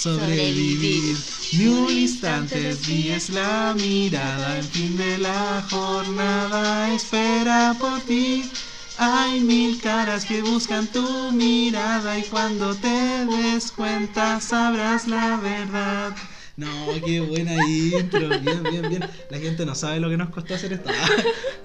[0.00, 1.16] sobrevivir.
[1.52, 8.50] Ni un instante desvíes la mirada, el fin de la jornada espera por ti.
[8.96, 16.14] Hay mil caras que buscan tu mirada y cuando te des cuenta sabrás la verdad.
[16.60, 19.04] No, qué buena intro, bien, bien, bien.
[19.30, 20.90] La gente no sabe lo que nos costó hacer esto.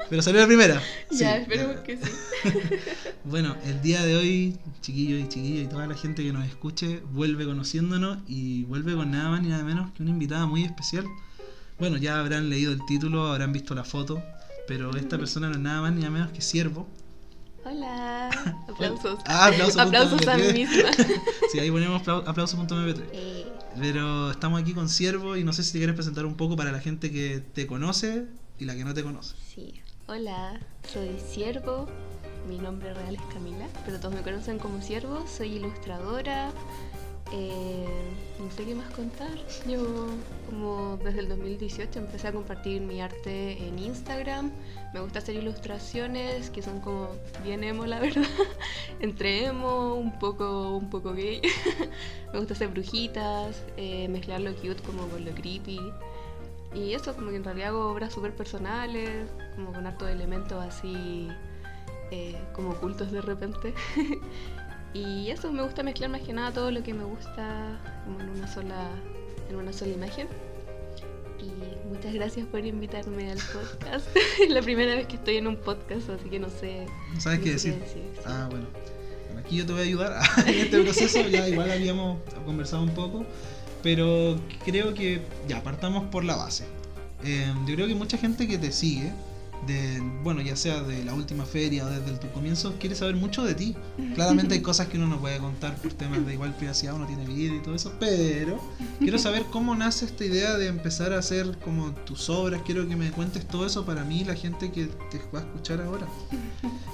[0.10, 0.82] Pero salió la primera.
[1.12, 2.04] Ya, esperemos que sí.
[3.26, 7.02] Bueno, el día de hoy, chiquillos y chiquillas y toda la gente que nos escuche,
[7.12, 11.06] vuelve conociéndonos y vuelve con nada más ni nada menos que una invitada muy especial.
[11.80, 14.22] Bueno, ya habrán leído el título, habrán visto la foto,
[14.68, 16.88] pero esta persona no es nada más ni nada menos que Siervo.
[17.66, 18.30] Hola.
[18.70, 19.20] Aplausos.
[19.26, 19.78] Ah, aplausos.
[19.78, 20.90] Aplausos a mí misma.
[21.52, 23.04] Sí, ahí ponemos aplau- aplausos.mp3.
[23.12, 23.46] Eh,
[23.80, 26.72] Pero estamos aquí con Siervo y no sé si te quieres presentar un poco para
[26.72, 28.26] la gente que te conoce
[28.58, 29.36] y la que no te conoce.
[29.48, 29.82] sí.
[30.08, 31.88] Hola, soy Siervo.
[32.48, 35.26] Mi nombre real es Camila, pero todos me conocen como Siervo.
[35.28, 36.52] Soy ilustradora.
[37.32, 37.86] Eh,
[38.40, 39.32] no sé qué más contar.
[39.68, 40.08] Yo,
[40.46, 44.52] como desde el 2018, empecé a compartir mi arte en Instagram.
[44.94, 47.10] Me gusta hacer ilustraciones que son como
[47.44, 48.24] bien emo, la verdad.
[49.00, 51.42] Entre emo, un poco, un poco gay.
[52.34, 55.80] me gusta hacer brujitas, eh, mezclar lo cute como con lo creepy.
[56.76, 60.62] Y eso, como que en realidad hago obras súper personales, como con harto de elementos
[60.62, 61.30] así,
[62.12, 63.74] eh, como ocultos de repente.
[64.96, 68.30] y eso, me gusta mezclar más que nada todo lo que me gusta como en
[68.30, 68.90] una sola,
[69.50, 70.28] en una sola imagen.
[71.38, 74.08] Y muchas gracias por invitarme al podcast.
[74.42, 77.40] es la primera vez que estoy en un podcast, así que no sé, ¿No sabes
[77.40, 77.84] qué sé decir?
[77.94, 78.02] sí.
[78.26, 78.68] Ah, bueno.
[79.28, 82.92] Bueno, Aquí yo te voy a ayudar en este proceso, ya igual habíamos conversado un
[82.92, 83.26] poco,
[83.84, 86.64] pero creo que ya partamos por la base.
[87.24, 89.12] Eh, yo creo que mucha gente que te sigue,
[89.68, 93.44] de, bueno, ya sea de la última feria o desde tu comienzo, quiere saber mucho
[93.44, 93.76] de ti.
[94.16, 97.26] Claramente hay cosas que uno no puede contar por temas de igual privacidad, uno tiene
[97.26, 98.60] vida y todo eso, pero
[99.00, 102.96] quiero saber cómo nace esta idea de empezar a hacer como tus obras, quiero que
[102.96, 106.08] me cuentes todo eso para mí la gente que te va a escuchar ahora.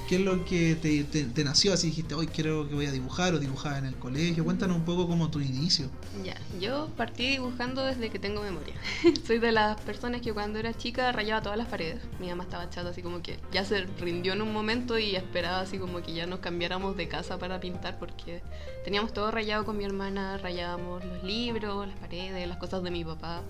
[0.08, 1.72] ¿Qué es lo que te, te- te nació?
[1.74, 4.44] Así dijiste, hoy quiero que voy a dibujar o dibujaba en el colegio.
[4.44, 5.90] Cuéntanos un poco como tu inicio.
[6.26, 8.74] Ya, yo partí dibujando desde que tengo memoria.
[9.26, 12.02] Soy de las personas que cuando era chica rayaba todas las paredes.
[12.20, 15.62] Mi mamá estaba chata, así como que ya se rindió en un momento y esperaba
[15.62, 18.42] así como que ya nos cambiáramos de casa para pintar porque
[18.84, 23.04] teníamos todo rayado con mi hermana, rayábamos los libros, las paredes, las cosas de mi
[23.06, 23.42] papá.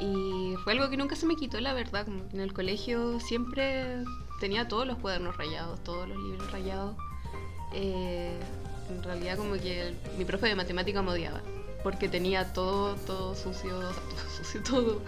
[0.00, 2.04] Y fue algo que nunca se me quitó, la verdad.
[2.04, 3.98] Como en el colegio siempre
[4.40, 6.96] tenía todos los cuadernos rayados, todos los libros rayados.
[7.72, 8.38] Eh,
[8.90, 11.40] en realidad como que el- mi profe de matemática me odiaba.
[11.84, 15.02] Porque tenía todo, todo sucio, todo sucio, todo.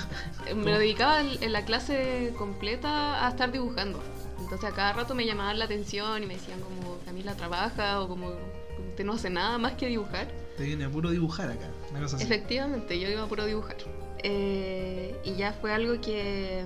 [0.56, 4.02] Me dedicaba en la clase completa a estar dibujando.
[4.40, 8.08] Entonces a cada rato me llamaban la atención y me decían como Camila trabaja o
[8.08, 8.32] como
[8.88, 10.28] usted no hace nada más que dibujar.
[10.56, 11.70] Te viene a puro dibujar acá.
[11.90, 12.24] Una cosa así.
[12.24, 13.76] Efectivamente, yo iba a puro dibujar.
[14.22, 16.64] Eh, y ya fue algo que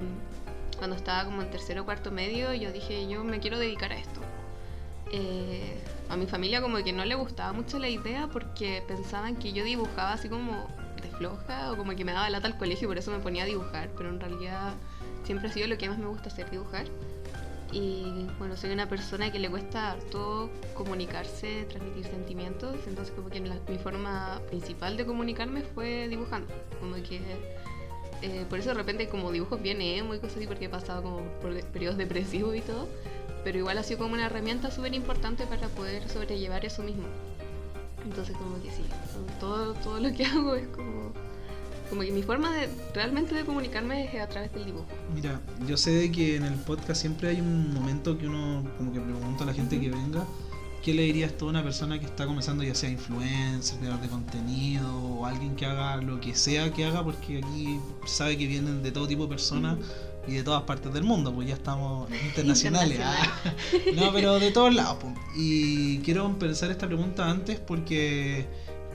[0.78, 3.98] cuando estaba como en tercero o cuarto medio, yo dije, yo me quiero dedicar a
[3.98, 4.20] esto.
[5.12, 5.78] Eh,
[6.08, 9.64] a mi familia como que no le gustaba mucho la idea porque pensaban que yo
[9.64, 10.66] dibujaba así como
[11.00, 13.44] de floja o como que me daba lata al colegio y por eso me ponía
[13.44, 14.74] a dibujar, pero en realidad
[15.24, 16.86] siempre ha sido lo que más me gusta hacer, dibujar.
[17.72, 23.40] Y bueno, soy una persona que le cuesta harto comunicarse, transmitir sentimientos, entonces como que
[23.40, 26.46] mi forma principal de comunicarme fue dibujando.
[26.80, 27.20] Como que
[28.22, 31.18] eh, por eso de repente como dibujos bien emo cosas así, porque he pasado como
[31.40, 32.88] por periodos depresivos y todo,
[33.46, 37.04] pero igual ha sido como una herramienta súper importante para poder sobrellevar eso mismo.
[38.04, 38.82] Entonces como que sí,
[39.38, 41.12] todo, todo lo que hago es como,
[41.88, 44.86] como que mi forma de realmente de comunicarme es a través del dibujo.
[45.14, 48.92] Mira, yo sé de que en el podcast siempre hay un momento que uno como
[48.92, 50.26] que pregunta a la gente que venga,
[50.82, 54.08] ¿qué le dirías tú a una persona que está comenzando ya sea influencer, creador de
[54.08, 57.04] contenido o alguien que haga lo que sea que haga?
[57.04, 59.78] Porque aquí sabe que vienen de todo tipo de personas
[60.26, 63.00] y de todas partes del mundo, pues ya estamos internacionales.
[63.02, 63.54] ah.
[63.94, 64.98] No, pero de todos lados.
[65.00, 65.14] pues.
[65.36, 68.46] Y quiero empezar esta pregunta antes porque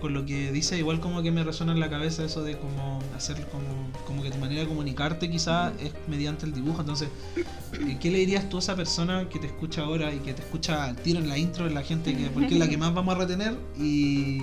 [0.01, 2.99] con lo que dice igual como que me resuena en la cabeza eso de como
[3.15, 6.81] hacer como, como que tu manera de comunicarte quizás es mediante el dibujo.
[6.81, 10.33] Entonces, eh, ¿qué le dirías tú a esa persona que te escucha ahora y que
[10.33, 12.77] te escucha al tiro en la intro, en la gente que, porque es la que
[12.79, 13.55] más vamos a retener?
[13.79, 14.39] Y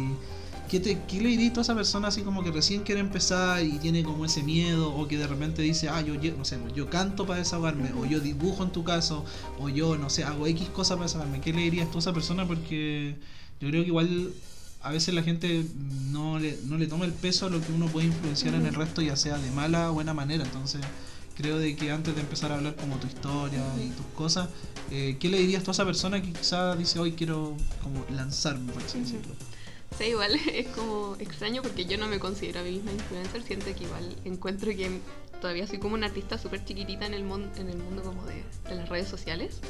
[0.68, 3.78] ¿qué, te, ¿qué le dirías a esa persona así como que recién quiere empezar y
[3.78, 6.74] tiene como ese miedo o que de repente dice, ah, yo, lle- no sé, pues,
[6.74, 9.24] yo canto para desahogarme o yo dibujo en tu caso
[9.58, 11.40] o yo, no sé, hago X cosa para desahogarme?
[11.40, 12.46] ¿Qué le dirías tú a esa persona?
[12.46, 13.16] Porque
[13.60, 14.32] yo creo que igual
[14.82, 15.64] a veces la gente
[16.12, 18.74] no le, no le toma el peso a lo que uno puede influenciar en el
[18.74, 20.44] resto, ya sea de mala o buena manera.
[20.44, 20.80] Entonces,
[21.36, 24.48] creo de que antes de empezar a hablar como tu historia y tus cosas,
[24.90, 28.72] eh, ¿qué le dirías tú a esa persona que quizás dice hoy quiero como lanzarme,
[28.72, 29.34] por así decirlo?
[29.96, 33.66] Sí, igual es como extraño porque yo no me considero a mí misma influencer, siento
[33.74, 35.00] que igual encuentro que
[35.40, 38.44] todavía soy como una artista súper chiquitita en el, mundo en el mundo como de,
[38.68, 39.60] de, las redes sociales.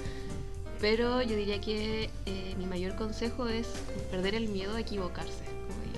[0.81, 3.67] Pero yo diría que eh, mi mayor consejo es
[4.11, 5.44] perder el miedo a equivocarse.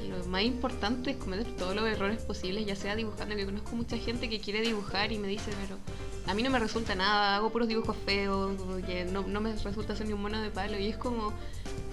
[0.03, 3.77] Y lo más importante es cometer todos los errores posibles, ya sea dibujando, que conozco
[3.77, 5.79] mucha gente que quiere dibujar y me dice, pero
[6.27, 8.53] a mí no me resulta nada, hago puros dibujos feos,
[8.87, 10.79] que no, no me resulta ser ni un mono de palo.
[10.79, 11.35] Y es como,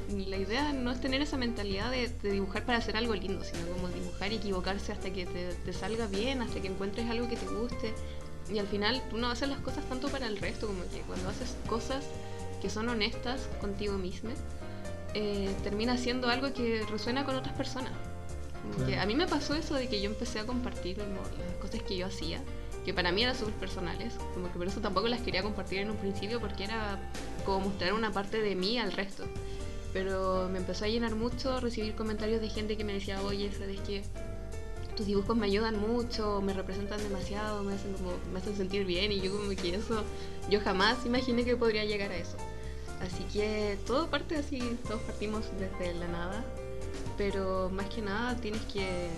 [0.10, 3.66] la idea no es tener esa mentalidad de, de, dibujar para hacer algo lindo, sino
[3.74, 7.36] como dibujar y equivocarse hasta que te, te, salga bien, hasta que encuentres algo que
[7.36, 7.94] te guste.
[8.52, 11.30] Y al final tú no haces las cosas tanto para el resto, como que cuando
[11.30, 12.06] haces cosas
[12.62, 14.32] que son honestas contigo misma,
[15.14, 17.92] eh, termina siendo algo que resuena con otras personas.
[18.86, 21.82] Que a mí me pasó eso de que yo empecé a compartir como, las cosas
[21.84, 22.42] que yo hacía,
[22.86, 25.92] que para mí eran súper personales, como que por eso tampoco las quería compartir en
[25.92, 27.00] un principio, porque era
[27.46, 29.26] como mostrar una parte de mí al resto
[29.98, 33.82] pero me empezó a llenar mucho recibir comentarios de gente que me decía, oye, sabes
[33.82, 34.04] que
[34.96, 39.12] tus dibujos me ayudan mucho, me representan demasiado, me hacen como, me hacen sentir bien
[39.12, 40.04] y yo como que eso,
[40.52, 42.38] yo jamás imaginé que podría llegar a eso.
[43.02, 46.46] Así que todo parte así, todos partimos desde la nada,
[47.18, 49.10] pero más que nada tienes que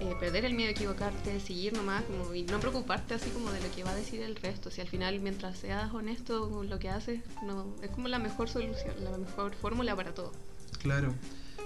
[0.00, 3.60] eh, perder el miedo a equivocarte, seguir nomás como, y no preocuparte así como de
[3.60, 4.70] lo que va a decir el resto.
[4.70, 8.48] Si al final, mientras seas honesto con lo que haces, no, es como la mejor
[8.48, 10.32] solución, la mejor fórmula para todo.
[10.80, 11.14] Claro.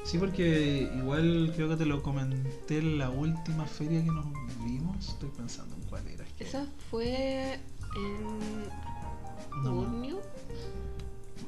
[0.05, 4.27] Sí, porque igual creo que te lo comenté en la última feria que nos
[4.65, 5.09] vimos.
[5.09, 6.25] Estoy pensando en cuál era.
[6.39, 7.61] Esa fue
[7.97, 8.69] en
[9.63, 10.21] No.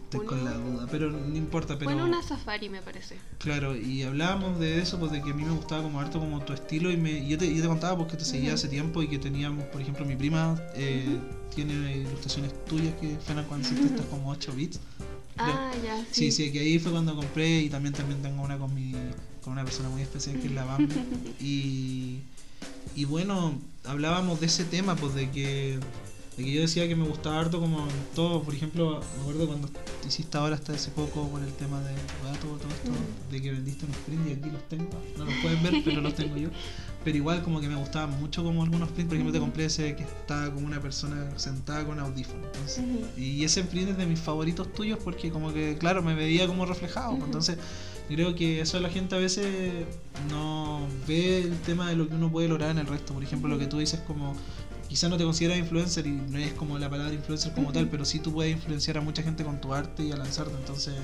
[0.04, 1.76] Estoy con la duda, pero no importa.
[1.78, 1.90] Pero...
[1.90, 3.16] En una safari, me parece.
[3.38, 6.40] Claro, y hablábamos de eso, pues de que a mí me gustaba como harto como
[6.44, 9.08] tu estilo y me, yo, te, yo te contaba porque te seguía hace tiempo y
[9.08, 11.18] que teníamos, por ejemplo, mi prima eh,
[11.54, 14.78] tiene ilustraciones tuyas que fueron cuando hiciste estas como 8 bits.
[15.36, 16.44] Ah, ya, Sí, sí.
[16.44, 18.92] sí, que ahí fue cuando compré y también también tengo una con mi
[19.42, 20.94] con una persona muy especial que es la Bambi.
[21.40, 22.20] y
[22.94, 25.78] y bueno, hablábamos de ese tema, pues de que
[26.36, 29.46] de que yo decía que me gustaba harto como en todo, por ejemplo, me acuerdo
[29.46, 29.68] cuando
[30.06, 31.92] hiciste ahora hasta hace poco con el tema de
[32.24, 32.90] gato, todo esto,
[33.30, 36.14] de que vendiste unos prints y aquí los tengo, no los pueden ver, pero los
[36.14, 36.48] tengo yo.
[37.04, 39.94] Pero igual como que me gustaban mucho como algunos prints, por ejemplo te compré ese
[39.94, 42.46] que estaba como una persona sentada con audífono.
[42.46, 42.84] Entonces,
[43.16, 46.64] y ese print es de mis favoritos tuyos porque como que, claro, me veía como
[46.64, 47.12] reflejado.
[47.22, 47.58] Entonces,
[48.08, 49.86] creo que eso la gente a veces
[50.30, 53.12] no ve el tema de lo que uno puede lograr en el resto.
[53.12, 54.34] Por ejemplo, lo que tú dices como,
[54.94, 57.72] quizás no te consideras influencer y no es como la palabra influencer como Ujú.
[57.74, 60.54] tal, pero sí tú puedes influenciar a mucha gente con tu arte y a lanzarte.
[60.56, 60.94] Entonces,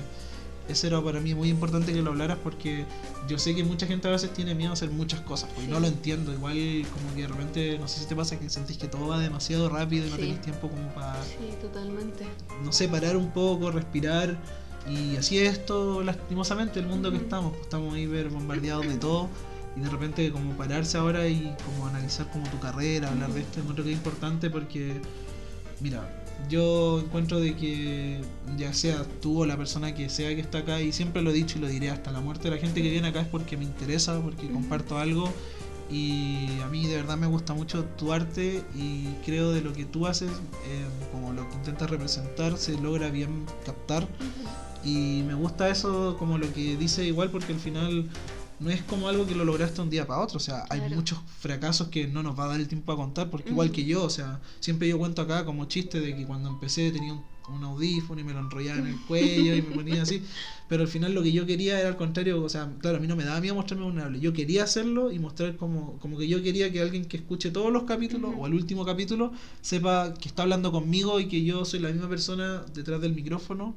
[0.69, 2.85] eso era para mí muy importante que lo hablaras porque
[3.27, 5.67] yo sé que mucha gente a veces tiene miedo a hacer muchas cosas, pues, y
[5.67, 5.73] Sí.
[5.73, 6.31] no lo entiendo.
[6.31, 9.19] Igual como que de repente, no sé si te pasa que sentís que todo va
[9.19, 10.21] demasiado rápido y no Sí.
[10.21, 12.23] tenés tiempo como para Sí, totalmente.
[12.63, 14.37] no sé, parar un poco, respirar.
[14.89, 17.25] Y así es esto, lastimosamente, el mundo que Ujú.
[17.25, 17.51] estamos.
[17.51, 19.27] pues, Estamos ahí ver bombardeados de todo.
[19.75, 23.47] Y de repente como pararse ahora y como analizar como tu carrera, hablar de Ujú.
[23.47, 24.99] esto, encuentro que es importante porque,
[25.79, 28.21] mira, yo encuentro de que
[28.57, 31.33] ya sea tú o la persona que sea que está acá, y siempre lo he
[31.33, 33.63] dicho y lo diré hasta la muerte, la gente que viene acá es porque me
[33.63, 34.55] interesa, porque Ujú.
[34.55, 35.31] comparto algo.
[35.89, 39.83] Y a mí de verdad me gusta mucho tu arte y creo de lo que
[39.83, 44.07] tú haces, eh, como lo que intentas representar, se logra bien captar.
[44.85, 48.09] Y me gusta eso como lo que dice igual porque al final
[48.61, 50.37] no es como algo que lo lograste un día para otro.
[50.37, 53.29] O sea, hay muchos fracasos que no nos va a dar el tiempo a contar
[53.29, 56.49] porque igual que yo, o sea, siempre yo cuento acá como chiste de que cuando
[56.49, 60.03] empecé tenía un, un audífono y me lo enrollaba en el cuello y me ponía
[60.03, 60.21] así.
[60.69, 63.07] Pero al final lo que yo quería era al contrario, o sea, claro, a mí
[63.07, 64.19] no me daba miedo mostrarme vulnerable.
[64.19, 67.73] Yo quería hacerlo y mostrar como, como que yo quería que alguien que escuche todos
[67.73, 71.79] los capítulos o el último capítulo sepa que está hablando conmigo y que yo soy
[71.79, 73.75] la misma persona detrás del micrófono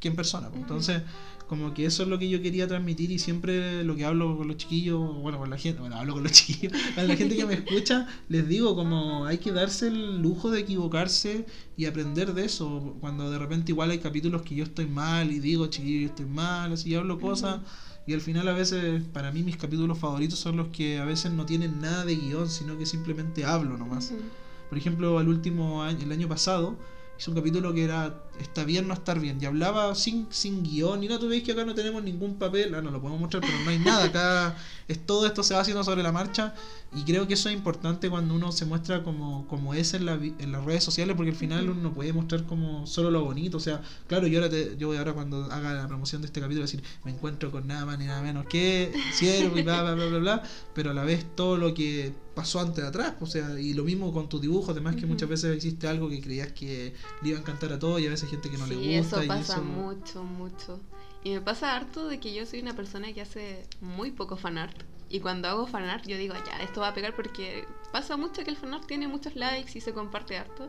[0.00, 0.48] que en persona.
[0.48, 0.60] pues.
[0.60, 1.02] Entonces,
[1.48, 4.48] como que eso es lo que yo quería transmitir y siempre lo que hablo con
[4.48, 7.46] los chiquillos, bueno, con la gente, bueno, hablo con los chiquillos, a la gente que
[7.46, 12.44] me escucha, les digo como hay que darse el lujo de equivocarse y aprender de
[12.44, 12.96] eso.
[13.00, 16.26] Cuando de repente igual hay capítulos que yo estoy mal y digo, chiquillo, yo estoy
[16.26, 17.60] mal, así hablo cosas.
[18.06, 21.30] Y al final a veces, para mí mis capítulos favoritos son los que a veces
[21.30, 24.12] no tienen nada de guion, sino que simplemente hablo nomás.
[24.12, 24.20] Ujú.
[24.68, 26.78] Por ejemplo, el último año, el año pasado,
[27.18, 29.38] hice un capítulo que era Está bien no estar bien.
[29.40, 31.02] Y hablaba sin, sin guion.
[31.02, 32.74] Y no, tú veis que acá no tenemos ningún papel.
[32.74, 34.04] Ah, no lo podemos mostrar, pero no hay nada.
[34.04, 36.54] Acá es todo esto se va haciendo sobre la marcha.
[36.96, 40.14] Y creo que eso es importante cuando uno se muestra como, como es en, la,
[40.14, 43.58] en las redes sociales, porque al final uno no puede mostrar como solo lo bonito.
[43.58, 46.40] O sea, claro, yo ahora, te, yo voy ahora cuando haga la promoción de este
[46.40, 49.82] capítulo a decir, me encuentro con nada más ni nada menos que siervo y bla,
[49.82, 50.42] bla, bla, bla, bla.
[50.74, 53.14] Pero a la vez todo lo que pasó antes de atrás.
[53.20, 54.70] O sea, y lo mismo con tus dibujos.
[54.70, 55.12] Además que Ujú.
[55.12, 58.10] muchas veces existe algo que creías que le iba a encantar a todos y a
[58.10, 59.16] veces hay gente que no sí, le gusta.
[59.16, 59.62] eso y pasa eso...
[59.64, 60.80] mucho, mucho.
[61.24, 64.76] Y me pasa harto de que yo soy una persona que hace muy poco fanart.
[65.08, 68.50] Y cuando hago fanart yo digo, ya, esto va a pegar porque pasa mucho que
[68.50, 70.68] el fanart tiene muchos likes y se comparte harto.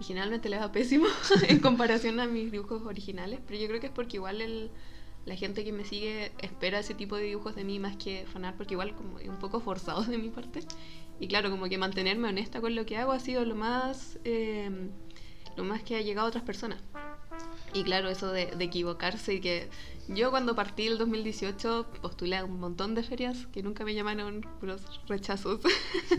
[0.00, 1.06] Y generalmente le va pésimo
[1.48, 3.40] en comparación a mis dibujos originales.
[3.46, 4.70] Pero yo creo que es porque igual el,
[5.26, 8.56] la gente que me sigue espera ese tipo de dibujos de mí más que fanart,
[8.56, 10.60] porque igual como es un poco forzado de mi parte.
[11.20, 14.70] Y claro, como que mantenerme honesta con lo que hago ha sido lo más, eh,
[15.60, 16.78] lo más que ha llegado a otras personas.
[17.72, 19.68] Y claro, eso de, de equivocarse y que
[20.08, 24.44] yo cuando partí el 2018 postulé a un montón de ferias que nunca me llamaron
[24.58, 25.60] puros rechazos.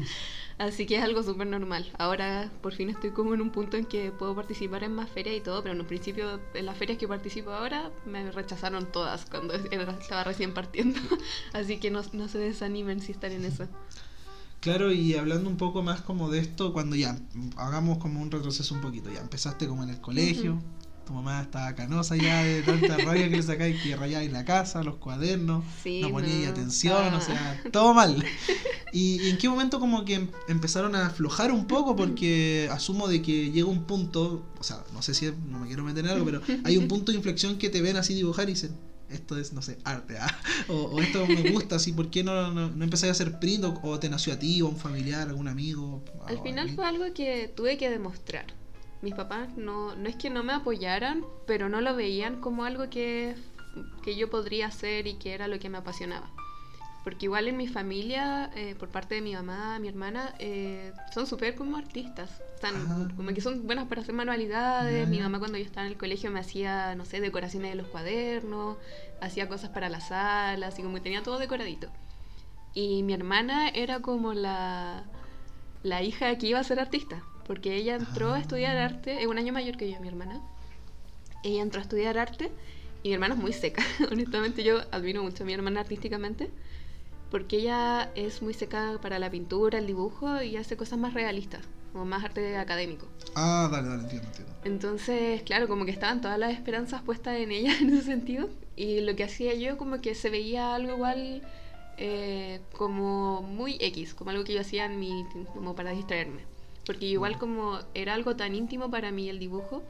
[0.58, 1.92] Así que es algo súper normal.
[1.98, 5.36] Ahora por fin estoy como en un punto en que puedo participar en más ferias
[5.36, 9.26] y todo, pero en un principio en las ferias que participo ahora me rechazaron todas
[9.26, 9.54] cuando
[10.02, 11.00] estaba recién partiendo.
[11.54, 13.68] Así que no, no se desanimen si están en eso.
[14.62, 17.18] Claro, y hablando un poco más como de esto, cuando ya
[17.58, 20.62] hagamos como un retroceso un poquito, ya empezaste como en el colegio,
[21.06, 24.84] tu mamá estaba canosa ya de tanta rabia que le sacáis que rayáis la casa,
[24.84, 28.24] los cuadernos, Sí, no poníais no, atención, o sea, todo mal.
[28.94, 31.96] ¿Y, y en qué momento como que em- empezaron a aflojar un poco?
[31.96, 35.68] Porque asumo de que llega un punto, o sea, no sé si es- no me
[35.68, 38.48] quiero meter en algo, pero hay un punto de inflexión que te ven así dibujar
[38.50, 38.76] y dicen,
[39.14, 40.40] esto es, no sé, arte, ¿ah?
[40.68, 43.64] o, o esto me gusta, así, ¿por qué no, no, no empezaste a hacer print
[43.64, 46.04] o, o te nació a ti o a un familiar, algún amigo?
[46.26, 48.46] Al final fue algo que tuve que demostrar.
[49.02, 52.90] Mis papás no, no es que no me apoyaran, pero no lo veían como algo
[52.90, 53.36] que,
[54.04, 56.32] que yo podría hacer y que era lo que me apasionaba.
[57.04, 61.26] Porque igual en mi familia, eh, por parte de mi mamá, mi hermana, eh, son
[61.26, 62.30] súper como artistas.
[62.56, 63.08] Están, Ah.
[63.16, 65.06] como que son buenas para hacer manualidades.
[65.06, 67.76] Ya, Mi mamá cuando yo estaba en el colegio me hacía, no sé, decoraciones de
[67.76, 68.78] los cuadernos,
[69.20, 71.88] hacía cosas para la sala, así como que tenía todo decoradito.
[72.76, 75.04] Y mi hermana era como la,
[75.82, 78.86] la hija que iba a ser artista, porque ella entró a estudiar Ah.
[78.86, 80.40] arte, es un año mayor que yo, mi hermana.
[81.44, 82.52] Ella entró a estudiar arte
[83.02, 83.84] y mi hermana es muy seca.
[84.12, 86.52] Honestamente yo admiro mucho a mi hermana artísticamente,
[87.32, 91.62] porque ella es muy seca para la pintura, el dibujo y hace cosas más realistas,
[91.94, 93.08] como más arte académico.
[93.36, 94.54] Ah, dale, dale, entiendo, entiendo.
[94.66, 98.50] Entonces, claro, como que estaban todas las esperanzas puestas en ella en ese sentido.
[98.76, 101.42] Y lo que hacía yo como que se veía algo igual
[101.98, 106.42] eh, como muy X, como algo que yo hacía en mi, como para distraerme.
[106.86, 109.84] Porque igual como era algo tan íntimo para mí el dibujo,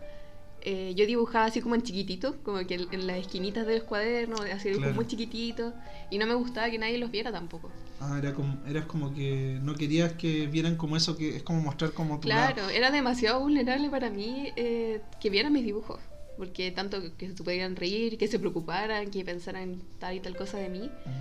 [0.64, 4.42] eh, yo dibujaba así como en chiquitito, como que en las esquinitas de los cuadernos,
[4.42, 4.96] así dibujos Claro.
[4.96, 5.74] muy chiquititos,
[6.10, 7.72] y no me gustaba que nadie los viera tampoco.
[8.00, 11.62] Ah, era como, eras como que no querías que vieran como eso, que es como
[11.62, 12.54] mostrar como tu lado.
[12.54, 16.00] Claro, era demasiado vulnerable para mí eh, que vieran mis dibujos.
[16.38, 20.58] Porque tanto que- se pudieran reír, que se preocuparan, que pensaran tal y tal cosa
[20.58, 20.90] de mí.
[21.06, 21.14] Ujú.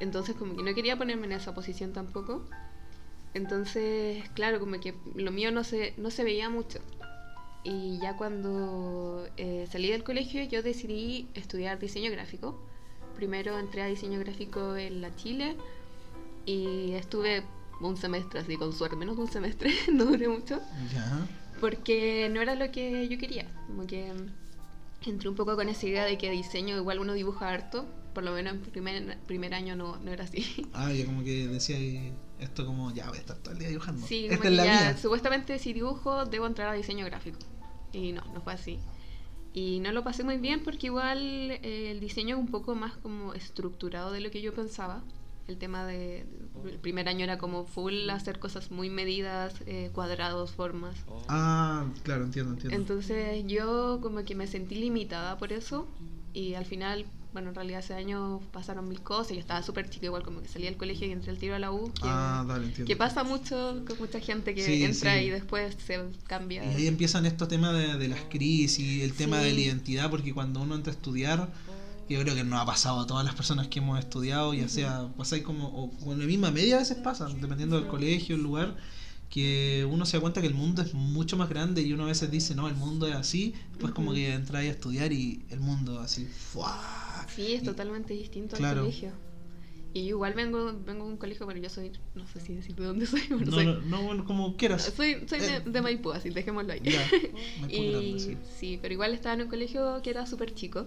[0.00, 2.42] Entonces como que no quería ponerme en esa posición tampoco.
[3.34, 6.80] Entonces, claro, como que lo mío no se, no se veía mucho.
[7.64, 12.58] Y ya cuando eh, salí del colegio yo decidí estudiar diseño gráfico.
[13.16, 15.56] Primero entré a diseño gráfico en la Chile
[16.46, 17.42] y estuve
[17.80, 20.60] un semestre así con suerte, menos de un semestre, no duré mucho
[20.94, 21.26] Ya.
[21.60, 23.46] porque no era lo que yo quería.
[23.66, 24.12] Como que
[25.04, 28.32] entré un poco con esa idea de que diseño igual uno dibuja harto, por lo
[28.32, 30.66] menos en primer, primer año no, no era así.
[30.72, 33.68] Ah, ya como que decía ahí, esto como, ya voy a estar todo el día
[33.68, 34.06] dibujando.
[34.06, 34.96] Sí, Esta es la ya mía.
[34.96, 37.38] supuestamente si dibujo debo entrar a diseño gráfico.
[37.92, 38.78] Y no, no fue así.
[39.54, 42.96] Y no lo pasé muy bien porque igual eh, el diseño es un poco más
[42.98, 45.02] como estructurado de lo que yo pensaba.
[45.48, 46.26] El tema de...
[46.66, 50.94] El primer año era como full hacer cosas muy medidas, eh, cuadrados, formas.
[51.28, 52.76] Ah, claro, entiendo, entiendo.
[52.76, 55.88] Entonces yo como que me sentí limitada por eso
[56.34, 60.06] y al final, bueno, en realidad ese año pasaron mil cosas, yo estaba súper chica
[60.06, 62.44] igual, como que salí del colegio y entré al tiro a la U, que, ah,
[62.48, 62.86] dale, entiendo.
[62.88, 65.24] que pasa mucho con mucha gente que Sí, entra sí.
[65.26, 66.64] y después se cambia.
[66.64, 69.44] Y ahí empiezan estos temas de, de las crisis, el tema Sí.
[69.46, 71.48] de la identidad, porque cuando uno entra a estudiar,
[72.08, 75.08] yo creo que nos ha pasado a todas las personas que hemos estudiado, ya sea,
[75.18, 78.74] pasáis como, o con la misma media a veces pasa, dependiendo del colegio, el lugar,
[79.28, 82.06] que uno se da cuenta que el mundo es mucho más grande y uno a
[82.08, 85.60] veces dice, no, el mundo es así, después como que entráis a estudiar y el
[85.60, 87.26] mundo así, ¡fua!
[87.34, 88.80] Sí, es Y- totalmente distinto claro.
[88.80, 89.12] al colegio.
[89.94, 92.74] Y yo igual vengo, vengo de un colegio, pero yo soy, no sé si decir
[92.76, 94.92] de dónde soy, pero No, soy, no, no, bueno, como quieras.
[94.94, 96.80] soy, soy Eh, de, de Maipú, así dejémoslo ahí.
[96.84, 97.08] Ya,
[97.70, 98.36] Y grande, sí.
[98.58, 100.86] sí, pero igual estaba en un colegio que era súper chico.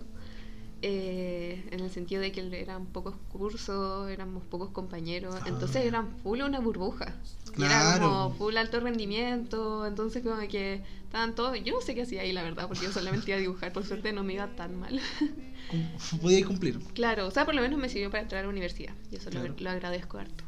[0.83, 5.45] Eh, en el sentido de que eran pocos cursos, éramos pocos compañeros, Ah.
[5.47, 7.13] entonces eran full una burbuja.
[7.57, 8.07] Y era Claro.
[8.09, 12.31] como full alto rendimiento, entonces como que estaban todos, yo no sé qué hacía ahí
[12.31, 14.99] la verdad, porque yo solamente iba a dibujar, por suerte no me iba tan mal.
[16.21, 16.79] Podíais cumplir.
[16.93, 19.29] claro, o sea, por lo menos me sirvió para entrar a la universidad, y eso
[19.29, 19.55] lo- Claro.
[19.59, 20.43] lo, agradezco harto.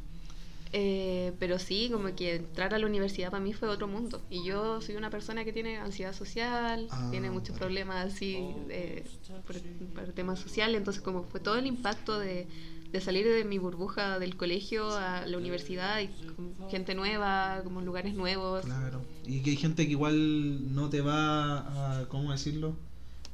[0.76, 4.22] Eh, pero sí, como que entrar a la universidad para mí fue otro mundo.
[4.32, 8.40] Y yo soy una persona que tiene ansiedad social, Ah, tiene muchos problemas así
[8.70, 9.06] eh,
[9.46, 9.56] por,
[9.94, 12.48] por temas sociales, entonces como fue todo el impacto de,
[12.92, 17.82] de salir de mi burbuja del colegio a la universidad y con gente nueva, como
[17.82, 18.66] lugares nuevos.
[18.66, 19.02] Claro.
[19.26, 22.76] Y que hay gente que igual no te va a, ¿cómo decirlo?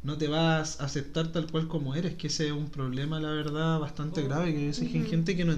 [0.04, 3.32] No te va a aceptar tal cual como eres, que ese es un problema, la
[3.32, 5.56] verdad, bastante grave, que a veces hay gente que no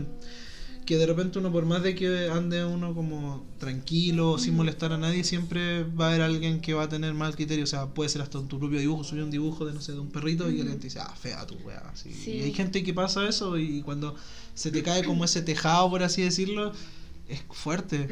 [0.92, 4.98] que de repente uno por más de que ande uno como tranquilo, sin molestar a
[4.98, 8.10] nadie, siempre va a haber alguien que va a tener mal criterio, o sea, puede
[8.10, 10.52] ser hasta en tu propio dibujo, subir un dibujo de no sé, de un perrito
[10.52, 11.94] y alguien te dice, "Ah, fea tu wea".
[11.94, 12.10] Sí.
[12.26, 14.16] Y hay gente que pasa eso y cuando
[14.54, 16.74] se te cae como ese tejado, por así decirlo,
[17.30, 18.10] es fuerte.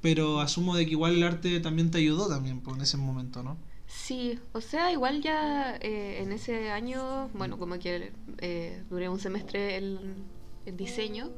[0.00, 3.44] Pero asumo de que igual el arte también te ayudó también pues, en ese momento,
[3.44, 3.56] ¿no?
[3.86, 9.20] Sí, o sea, igual ya eh, en ese año, bueno, como que eh, duré un
[9.20, 10.16] semestre el,
[10.64, 11.30] el diseño.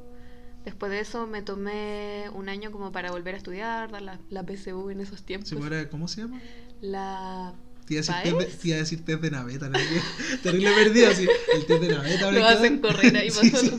[0.65, 4.45] Después de eso me tomé un año como para volver a estudiar, dar la, la
[4.45, 5.51] PSU en esos tiempos.
[5.91, 6.41] ¿Cómo se llama?
[6.81, 7.55] La...
[7.89, 8.39] Te iba a decir ¿Paes?
[8.49, 9.79] test de, a decir test de naveta, ¿no?
[10.43, 11.27] Terrible perdido, así.
[11.55, 12.31] El test de naveta.
[12.31, 13.71] Lo hacen correr ahí Sí, sí.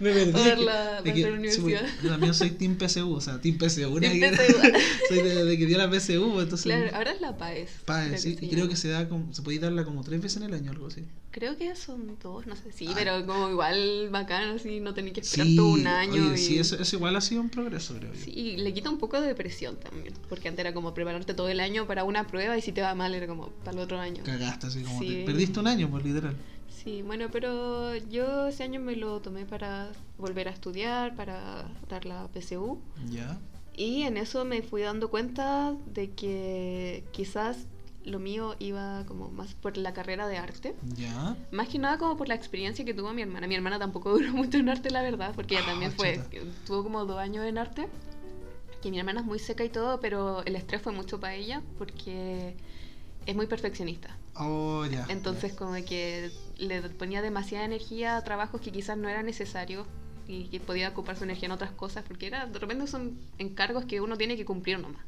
[0.00, 0.32] Me perdí.
[0.32, 1.86] para la- que- la universidad.
[2.02, 3.88] Yo también soy Team PSU, o sea, Team PSU.
[3.92, 4.60] una Team que- PSU.
[5.08, 6.62] soy de, de que dio la PSU, entonces.
[6.64, 7.70] Claro, ahora es la PAES.
[7.84, 8.38] PAE, creo sí.
[8.40, 10.70] Y creo que se da como, se puede darla como tres veces en el año,
[10.72, 11.04] algo así.
[11.30, 12.72] Creo que son dos, no sé.
[12.76, 12.94] Sí, Ah.
[12.94, 16.26] pero como igual bacán, así no tener que esperar todo un año.
[16.30, 16.38] oye, y...
[16.38, 18.20] sí, eso, eso igual ha sido un progreso, creo yo.
[18.22, 21.48] Sí, y le quita un poco de presión también, porque antes era como prepararte todo
[21.48, 23.98] el año para una prueba y si te va mal era como para el otro
[23.98, 24.22] año.
[24.24, 24.98] Cagaste, así como.
[25.00, 25.08] Sí.
[25.08, 26.36] te- perdiste un año, pues literal.
[26.68, 32.04] Sí, bueno, pero yo ese año me lo tomé para volver a estudiar, para dar
[32.06, 32.78] la PSU.
[33.10, 33.38] Ya.
[33.76, 37.66] Y en eso me fui dando cuenta de que quizás
[38.04, 40.74] lo mío iba como más por la carrera de arte.
[40.96, 41.36] Ya.
[41.52, 43.46] Más que nada como por la experiencia que tuvo mi hermana.
[43.46, 46.36] Mi hermana tampoco duró mucho en arte, la verdad, porque ella también fue, chuta.
[46.66, 47.88] tuvo como dos años en arte.
[48.82, 51.62] Que mi hermana es muy seca y todo, pero el estrés fue mucho para ella
[51.78, 52.56] porque
[53.26, 54.16] es muy perfeccionista.
[54.34, 55.06] Oh, ya.
[55.08, 59.86] Entonces como que le ponía demasiada energía a trabajos que quizás no era necesario
[60.26, 63.84] y que podía ocupar su energía en otras cosas porque era de repente son encargos
[63.84, 65.02] que uno tiene que cumplir nomás.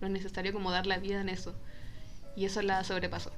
[0.00, 1.54] No es necesario como dar la vida en eso.
[2.36, 3.32] Y eso la sobrepasó.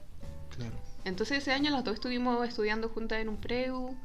[0.56, 0.76] Claro.
[1.04, 3.96] Entonces ese año las dos estuvimos estudiando juntas en un preu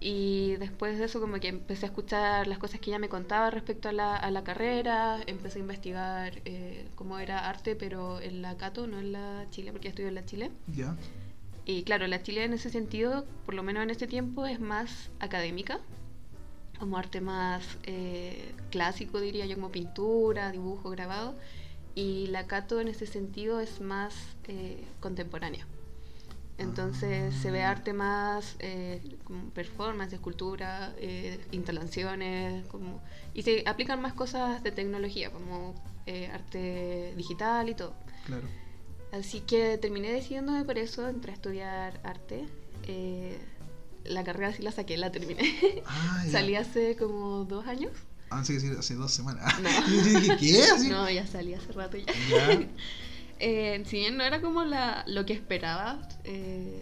[0.00, 3.50] y después de eso como que empecé a escuchar las cosas que ella me contaba
[3.50, 8.42] respecto a la, a la carrera, empecé a investigar eh, cómo era arte, pero en
[8.42, 10.50] la Cato, no en la Chile, porque yo estudio en la Chile.
[10.74, 10.96] Ya.
[11.64, 15.10] Y claro, la Chile en ese sentido, por lo menos en este tiempo, es más
[15.20, 15.80] académica,
[16.78, 21.34] como arte más eh, clásico, diría yo, como pintura, dibujo, grabado.
[21.94, 24.14] Y la Cato en ese sentido es más
[24.48, 25.66] eh, contemporánea.
[26.56, 33.02] Entonces se ve arte más eh, como performance, escultura, eh, instalaciones, como
[33.34, 35.74] y se aplican más cosas de tecnología, como
[36.06, 37.94] eh, arte digital y todo.
[38.26, 38.46] Claro.
[39.12, 42.46] Así que terminé decidiéndome por eso, entré a estudiar arte.
[42.86, 43.38] Eh,
[44.04, 45.82] la carrera sí la saqué, la terminé.
[45.86, 46.24] Ah.
[46.30, 47.92] Salí hace como dos años.
[48.30, 49.58] Ah, sí, sí, hace dos semanas.
[49.60, 49.70] No.
[50.38, 50.62] ¿qué?
[50.74, 50.88] Así.
[50.88, 52.06] No, ya salí hace rato ya.
[52.06, 52.68] Ya.
[53.46, 56.80] Eh, si bien no era como la, lo que esperaba, eh,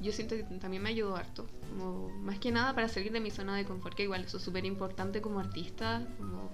[0.00, 1.46] yo siento que también me ayudó harto.
[1.68, 4.42] Como, más que nada para salir de mi zona de confort, que igual eso es
[4.42, 6.50] súper importante como artista, como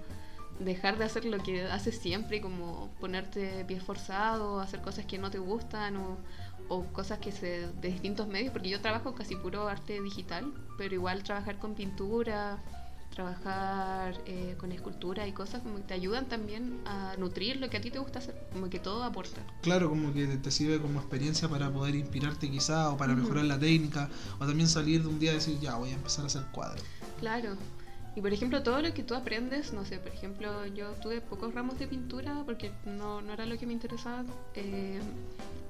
[0.59, 5.31] dejar de hacer lo que haces siempre, como ponerte pie forzado, hacer cosas que no
[5.31, 6.19] te gustan o,
[6.69, 10.93] o cosas que se de distintos medios, porque yo trabajo casi puro arte digital, pero
[10.93, 12.59] igual trabajar con pintura,
[13.17, 17.77] trabajar eh, con escultura y cosas como que te ayudan también a nutrir lo que
[17.77, 19.41] a ti te gusta hacer, como que todo aporta.
[19.63, 23.57] Claro, como que te sirve como experiencia para poder inspirarte quizá o para mejorar la
[23.57, 24.07] técnica
[24.39, 26.83] o también salir de un día y decir, ya, voy a empezar a hacer cuadros.
[27.19, 27.55] Claro.
[28.15, 31.55] Y por ejemplo, todo lo que tú aprendes, no sé, por ejemplo, yo tuve pocos
[31.55, 34.99] ramos de pintura porque no, no era lo que me interesaba, eh,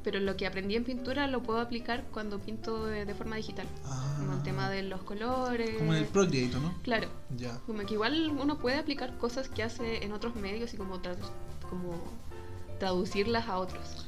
[0.10, 3.67] pero lo que aprendí en pintura lo puedo aplicar cuando pinto de, de forma digital,
[3.84, 5.72] Ah, como el tema de los colores.
[5.78, 6.74] Como en el Procreate, ¿no?
[6.82, 7.60] Claro, Ya.
[7.65, 11.17] como que igual uno puede aplicar cosas que hace en otros medios y como, tra-
[11.70, 12.02] como
[12.80, 14.06] traducirlas a otros.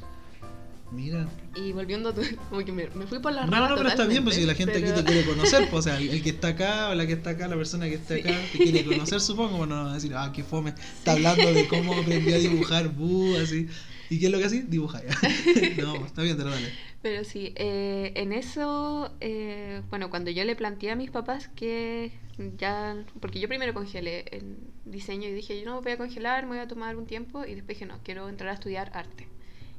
[0.93, 1.27] Mira.
[1.53, 3.89] Y volviendo a tu, como que me, me fui por las No, ramas no, pero
[3.89, 6.23] está bien, pues si la gente aquí te quiere conocer, pues, o sea, el, el
[6.23, 8.21] que está acá o la que está acá, la persona que está Sí.
[8.21, 11.93] acá, te quiere conocer, supongo, pues no decir, ah, qué fome, está hablando de cómo
[11.93, 13.67] aprendí a dibujar, bu, así.
[14.09, 14.61] ¿Y qué es lo que así?
[14.61, 15.03] Dibujar.
[15.77, 16.69] no, pues, está bien, te lo dale.
[17.01, 22.11] Pero sí, eh, en eso, eh, bueno, cuando yo le planteé a mis papás que
[22.57, 26.49] ya, porque yo primero congelé en diseño y dije, yo no voy a congelar, me
[26.49, 29.27] voy a tomar un tiempo y después dije, no, quiero entrar a estudiar arte.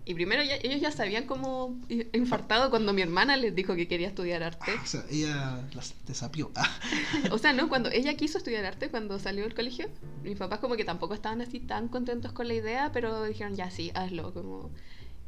[0.07, 1.79] Y primero ya- ellos ya sabían cómo
[2.13, 4.73] infartado cuando mi hermana les dijo que quería estudiar arte.
[4.77, 6.51] Ah, o sea, ella las desapió.
[6.57, 6.69] Ah,
[7.31, 9.89] O sea, no, cuando ella quiso estudiar arte, cuando salió del colegio,
[10.25, 13.71] mis papás como que tampoco estaban así tan contentos con la idea, pero dijeron, ya
[13.71, 14.33] sí, hazlo.
[14.33, 14.71] Como...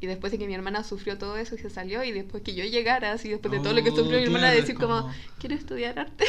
[0.01, 2.53] Y después de que mi hermana sufrió todo eso y se salió, y después que
[2.55, 5.01] yo llegara, así después de todo lo que Oh, sufrió mi hermana, claro, decir como,
[5.03, 6.25] como- quiero estudiar arte.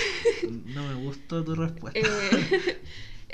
[0.49, 1.99] no me gustó tu respuesta.
[1.99, 2.81] Eh,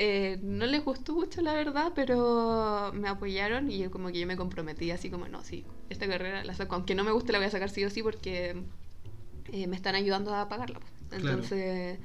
[0.02, 4.34] eh, no les gustó mucho la verdad, pero me apoyaron y como que yo me
[4.34, 7.48] comprometí así como, no, sí, esta carrera la saco, aunque no me guste la voy
[7.48, 8.56] a sacar sí o sí porque
[9.52, 10.80] eh, me están ayudando a pagarla.
[10.80, 11.20] pues.
[11.20, 11.34] Claro.
[11.34, 11.98] Entonces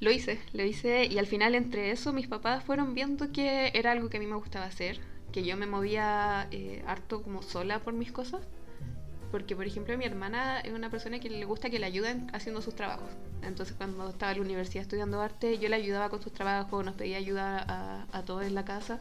[0.00, 3.92] lo hice, lo hice y al final entre eso mis papás fueron viendo que era
[3.92, 4.98] algo que a mí me gustaba hacer,
[5.30, 8.40] que yo me movía eh, harto como sola por mis cosas.
[9.30, 12.62] Porque, por ejemplo, mi hermana es una persona que le gusta que le ayuden haciendo
[12.62, 13.10] sus trabajos.
[13.42, 16.94] Entonces, cuando estaba en la universidad estudiando arte, yo le ayudaba con sus trabajos, nos
[16.94, 18.98] pedía ayuda a, a todos en la casa.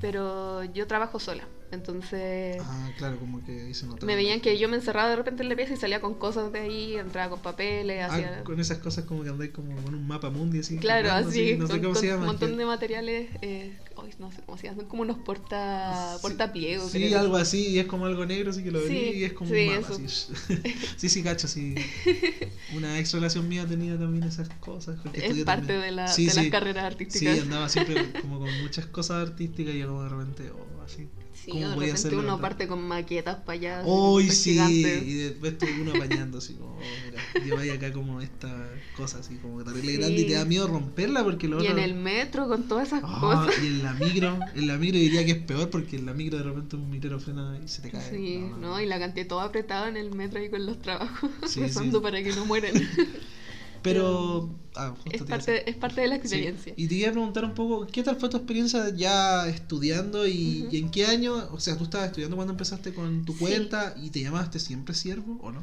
[0.00, 1.44] Pero yo trabajo sola.
[1.72, 4.06] Entonces, Ah, claro, como que ahí se notaba.
[4.06, 6.52] me veían que yo me encerraba de repente en la pieza y salía con cosas
[6.52, 8.38] de ahí, entraba con papeles, hacía.
[8.40, 10.76] Ah, con esas cosas como que andáis como con un mapa mundi así.
[10.76, 12.20] Claro, así, no sé con, cómo con se llama.
[12.20, 13.72] un montón de materiales, eh,
[14.18, 16.90] no sé cómo se llaman, son como unos porta, Sí, portapliegos.
[16.90, 17.18] Sí, creo.
[17.20, 19.50] algo así, y es como algo negro, así que lo Sí, abrí y es como
[19.50, 19.94] sí, un mapa.
[19.94, 20.02] eso.
[20.04, 20.62] Así.
[20.96, 21.74] sí, sí, cacho, sí.
[22.76, 24.98] Una ex relación mía tenía también esas cosas.
[25.14, 25.80] Es parte también.
[25.80, 26.50] de, la, Sí, de las sí.
[26.50, 27.40] carreras Sí, artísticas.
[27.40, 31.08] andaba siempre como con muchas cosas artísticas y yo como de repente, oh, así.
[31.44, 33.82] Sí, ¿Cómo de repente uno parte con maquetas para allá.
[33.84, 35.02] Hoy súper sí, gigantes.
[35.08, 39.36] y después tuve uno apañando así como, oh, mira, lleváis acá como esta cosa así
[39.38, 39.98] como que terrible Sí.
[39.98, 42.86] grande y te da miedo romperla porque lo Y en otro- el metro con todas
[42.88, 43.60] esas Ah, cosas.
[43.62, 46.38] y en la micro, en la micro diría que es peor porque en la micro
[46.38, 48.08] de repente un migrero frena y se te cae.
[48.10, 48.80] Sí, ¿no?
[48.80, 52.02] Y la cantidad todo apretado en el metro ahí con los trabajos, Sí, rezando sí.
[52.04, 52.72] para que no mueran.
[53.82, 56.20] Pero, ah, es, parte, es parte de la Sí.
[56.20, 56.74] experiencia.
[56.76, 60.90] Y te quería preguntar un poco, ¿qué tal fue tu experiencia ya estudiando y, en
[60.90, 61.34] qué año?
[61.52, 63.38] O sea, tú estabas estudiando cuando empezaste con tu Sí.
[63.40, 65.60] cuenta y te llamaste siempre siervo o no?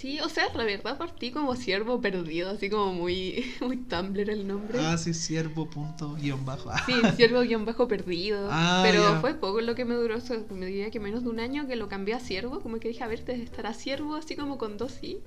[0.00, 4.46] Sí, o sea, la verdad partí como siervo perdido, así como muy, muy Tumblr el
[4.46, 4.78] nombre.
[4.80, 6.70] Ah, sí, siervo punto guion bajo.
[6.86, 8.48] Sí, siervo guion bajo perdido.
[8.48, 10.18] Ah, pero fue poco lo que me duró,
[10.54, 13.02] me diría que menos de un año que lo cambié a siervo, como que dije,
[13.02, 15.18] a ver, te estará siervo así como con dos sí.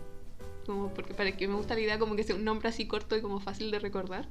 [0.65, 3.15] Como porque para que me gusta la idea como que sea un nombre así corto
[3.17, 4.27] y como fácil de recordar.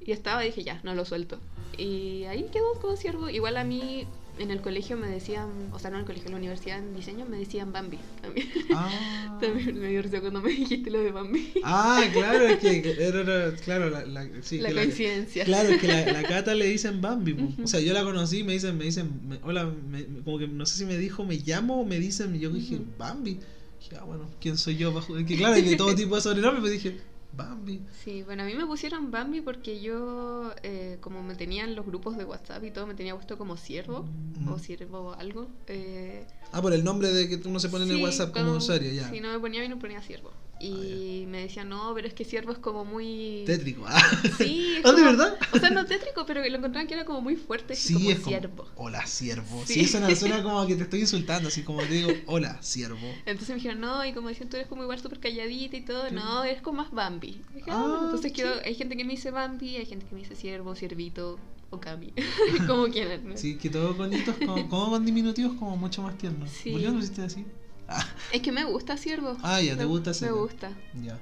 [0.00, 1.38] Y estaba, dije, ya, no lo suelto.
[1.76, 3.28] Y ahí quedó como siervo.
[3.30, 4.06] Igual a mí
[4.38, 6.94] en el colegio me decían, o sea, no en el colegio, en la universidad en
[6.94, 7.98] diseño me decían Bambi.
[8.20, 11.52] También, Ah, también me dio risa cuando me dijiste lo de Bambi.
[11.64, 15.44] Ah, claro, es que era, era- claro, la, la- sí, la que coincidencia.
[15.44, 17.34] Claro, es que la, la Cata le dicen Bambi.
[17.34, 17.62] po.
[17.62, 20.66] O sea, yo la conocí, me dicen, me dicen, me- hola, me- como que no
[20.66, 22.84] sé si me dijo, me llamo o me dicen, yo dije, Ujú.
[22.98, 23.40] Bambi.
[23.84, 24.92] Dije, ah, bueno, ¿quién soy yo?
[25.26, 27.00] Que claro, hay de todo tipo de sobrenombres, pero dije,
[27.36, 27.82] Bambi.
[28.02, 32.16] Sí, bueno, a mí me pusieron Bambi porque yo, eh, como me tenían los grupos
[32.16, 34.06] de WhatsApp y todo, me tenía puesto como siervo
[34.38, 34.48] Mm.
[34.48, 35.48] o siervo algo.
[35.66, 38.52] Eh, Ah, por el nombre de que uno se pone en el sí, WhatsApp como
[38.52, 39.10] usuario, ya.
[39.10, 40.30] Si no me ponía, a mí no ponía siervo.
[40.60, 43.42] Y me decían, no, pero es que siervo es como muy.
[43.44, 43.84] Tétrico.
[43.88, 44.00] Ah,
[44.38, 45.38] Sí, es ¿Ah, de como- verdad?
[45.52, 48.16] O sea, no tétrico, pero lo encontraban que era como muy fuerte, Sí, como es
[48.20, 48.66] como, siervo.
[48.76, 49.62] hola, siervo.
[49.66, 49.84] Sí.
[49.84, 52.98] Sí, suena como que te estoy insultando, así como te digo, hola, siervo.
[53.26, 56.10] Entonces me dijeron, no, y como decían, tú eres como igual súper calladita y todo,
[56.12, 57.42] no, eres como más Bambi.
[57.54, 58.42] Dije, ah, Ah, entonces sí.
[58.64, 61.38] hay gente que me dice Bambi, hay gente que me dice siervo, siervito
[61.70, 62.12] o Cami,
[62.68, 63.28] como quieran.
[63.28, 63.36] ¿no?
[63.36, 66.48] Sí, que todo con hitos, como, como con diminutivos, como mucho más tiernos.
[66.50, 66.70] Sí.
[66.70, 67.44] ¿Por qué no lo hiciste así?
[67.88, 69.36] Ah, Es que me gusta siervo.
[69.42, 70.42] Ah, ya, te Me- gusta Me siervo.
[70.42, 70.72] gusta.
[71.02, 71.18] ya.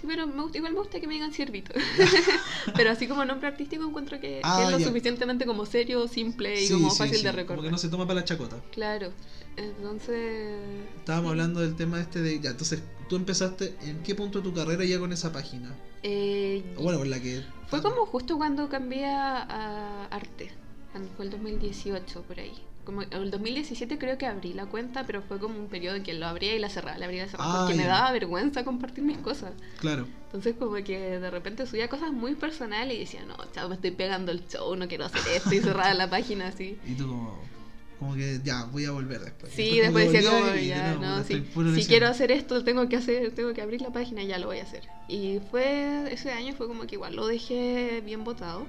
[0.00, 1.72] Sí, pero me gusta, igual me gusta que me digan siervito.
[2.76, 4.86] pero así como nombre artístico encuentro que, que Ah, es lo ya.
[4.86, 7.64] suficientemente como serio, simple y Sí, como sí, fácil sí, de Como recordar.
[7.64, 8.56] que no se toma para la chacota.
[8.72, 9.12] Claro.
[9.56, 10.58] Entonces.
[10.98, 12.40] Estábamos hablando del tema este de.
[12.40, 13.74] Ya, entonces, tú empezaste.
[13.82, 15.74] ¿En qué punto de tu carrera ya con esa página?
[16.02, 17.42] Eh, O bueno, con la que.
[17.68, 20.50] Fue como justo cuando cambié a, a arte.
[20.92, 22.52] cuando Fue el 2018 por ahí.
[22.84, 26.12] Como el 2017 creo que abrí la cuenta, pero fue como un periodo en que
[26.14, 27.88] lo abría y la cerraba, la abría y la cerraba, Ah, porque me ya.
[27.88, 29.52] daba vergüenza compartir mis cosas.
[29.80, 30.06] Claro.
[30.26, 33.92] Entonces como que de repente subía cosas muy personales y decía, no, chao, me estoy
[33.92, 36.78] pegando el show, no quiero hacer esto y cerraba la página así.
[36.86, 37.54] Y tú como.
[37.98, 39.52] Como que ya, voy a volver después.
[39.54, 43.30] Sí, después decía como, ya, no, puta, si, si quiero hacer esto, tengo que hacer,
[43.32, 44.82] tengo que abrir la página y ya lo voy a hacer.
[45.08, 48.66] Y fue, ese año fue como que igual lo dejé bien botado.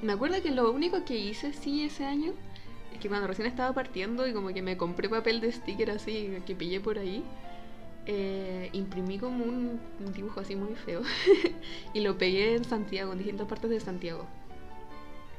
[0.00, 2.32] Me acuerdo que lo único que hice sí ese año
[3.02, 6.54] que cuando recién estaba partiendo y como que me compré papel de sticker así que
[6.54, 7.22] pillé por ahí,
[8.06, 11.02] eh, imprimí como un, un dibujo así muy feo
[11.94, 14.26] y lo pegué en Santiago, en distintas partes de Santiago.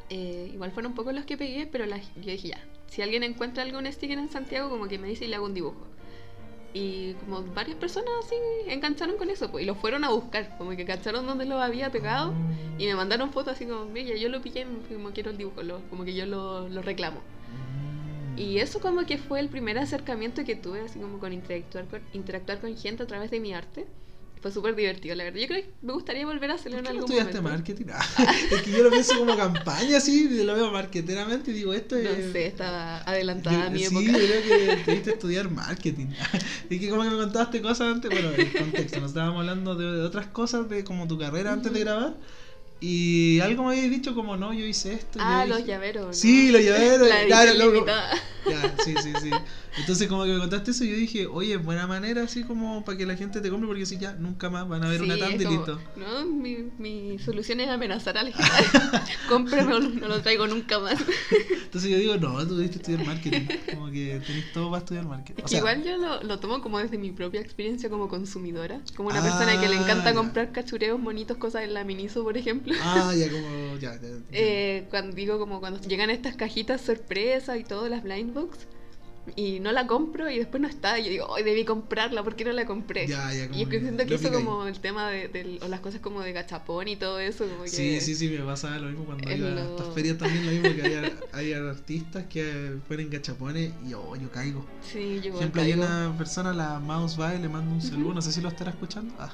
[0.09, 3.23] Eh, igual fueron un poco los que pegué, pero las- yo dije ya, si alguien
[3.23, 5.87] encuentra algún sticker en Santiago, como que me dice y le hago un dibujo.
[6.75, 8.35] Y como varias personas así
[8.67, 11.91] engancharon con eso, pues, y lo fueron a buscar, como que cacharon dónde lo había
[11.91, 12.33] pegado.
[12.79, 15.81] Y me mandaron fotos así como, mira, yo lo pillé, como quiero el dibujo, lo-
[15.89, 17.21] como que yo lo, lo reclamo.
[18.37, 22.01] Y eso como que fue el primer acercamiento que tuve, así como con interactuar con,
[22.13, 23.85] interactuar con gente a través de mi arte.
[24.41, 25.39] Fue súper divertido, la verdad.
[25.39, 27.57] Yo creo que me gustaría volver a hacerlo ¿Por en qué no algún estudiaste momento.
[27.57, 27.85] marketing?
[27.93, 31.95] Ah, es que yo lo pienso como campaña, así, lo veo marketeramente y digo, esto
[31.95, 32.25] es...
[32.27, 34.19] No sé, estaba adelantada Yo- a mi sí, época.
[34.19, 36.07] yo creo que debiste estudiar marketing.
[36.69, 39.85] es que como que me contaste cosas antes, bueno, el contexto, nos estábamos hablando de,
[39.99, 42.15] de otras cosas, de como tu carrera antes de grabar.
[42.85, 45.17] Y algo me habías dicho como, no, yo hice esto.
[45.21, 46.07] Ah, los dije- llaveros.
[46.07, 46.13] ¿no?
[46.13, 47.07] Sí, los llaveros.
[47.09, 47.85] La claro, edición lo-.
[47.85, 49.29] Ya, sí, sí, sí.
[49.77, 52.97] Entonces como que me contaste eso y yo dije, oye, buena manera así como para
[52.97, 55.35] que la gente te compre porque si ya nunca más van a ver una tanda
[55.43, 55.79] y listo.
[55.95, 58.51] No, mi, mi solución es amenazar a la gente.
[59.29, 60.99] Cómprame no lo traigo nunca más.
[61.63, 63.47] Entonces yo digo, no, tú debiste estudiar marketing.
[63.73, 65.39] Como que tenés todo para estudiar marketing.
[65.39, 68.79] Es O sea, igual yo lo, lo tomo como desde mi propia experiencia como consumidora.
[68.95, 70.13] Como una Ah, persona que le encanta ya.
[70.15, 72.73] comprar cachureos bonitos, cosas en la Miniso, por ejemplo.
[72.81, 74.07] Ah, ya como, ya, ya, ya.
[74.31, 78.57] Eh, cuando digo como cuando llegan estas cajitas sorpresa y todo, las blind box,
[79.35, 82.35] y no la compro y después no está, y yo digo, hoy debí comprarla, ¿por
[82.35, 83.07] qué no la compré?
[83.07, 85.67] Ya, ya, como y es que siento que eso como el tema de, del- o
[85.67, 87.69] las cosas como de gachapón y todo eso, como que...
[87.69, 90.51] Sí, sí, sí, me pasa lo mismo cuando Es iba a estas ferias también, lo
[90.51, 94.65] mismo que hay, hay artistas que ponen gachapones y oh, yo caigo.
[94.81, 98.31] Sí, yo ejemplo, hay una persona, la Mouse Bae, le mando un saludo, no sé
[98.31, 99.13] si lo estará escuchando.
[99.19, 99.33] Ah,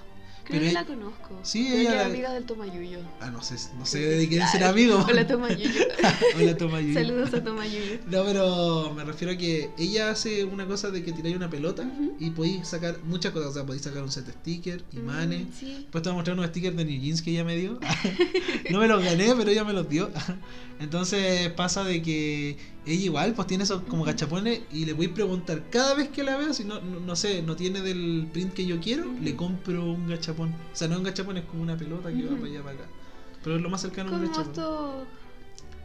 [0.49, 1.39] Creo pero que ella- la conozco.
[1.43, 2.99] Sí, Creo ella que es la- amiga del Tomayuyo.
[3.21, 4.97] ah no sé, no sé de quién será amigo.
[5.07, 5.69] Hola Tomayuyo.
[6.37, 6.93] Hola, toma Yuyu.
[6.95, 7.99] Saludos a Tomayuyo.
[8.09, 11.87] No, pero me refiero a que ella hace una cosa de que tiráis una pelota
[12.19, 13.51] y podéis sacar muchas cosas.
[13.51, 15.41] O sea, podéis sacar un set de stickers, imanes.
[15.47, 15.73] Mm, sí.
[15.81, 17.79] Después te voy a mostrar unos stickers de New Jeans que ella me dio.
[18.71, 20.09] no me los gané, pero ella me los dio.
[20.79, 25.13] Entonces pasa de que ella igual pues tiene esos como gachapones y le voy a
[25.13, 28.53] preguntar cada vez que la veo, si no, no, no sé, no tiene del print
[28.53, 30.49] que yo quiero, le compro un gachapón.
[30.49, 32.85] O sea, no un gachapón, es como una pelota que va para allá para acá.
[33.43, 34.47] Pero es lo más cercano a un gachapón.
[34.47, 35.07] esto...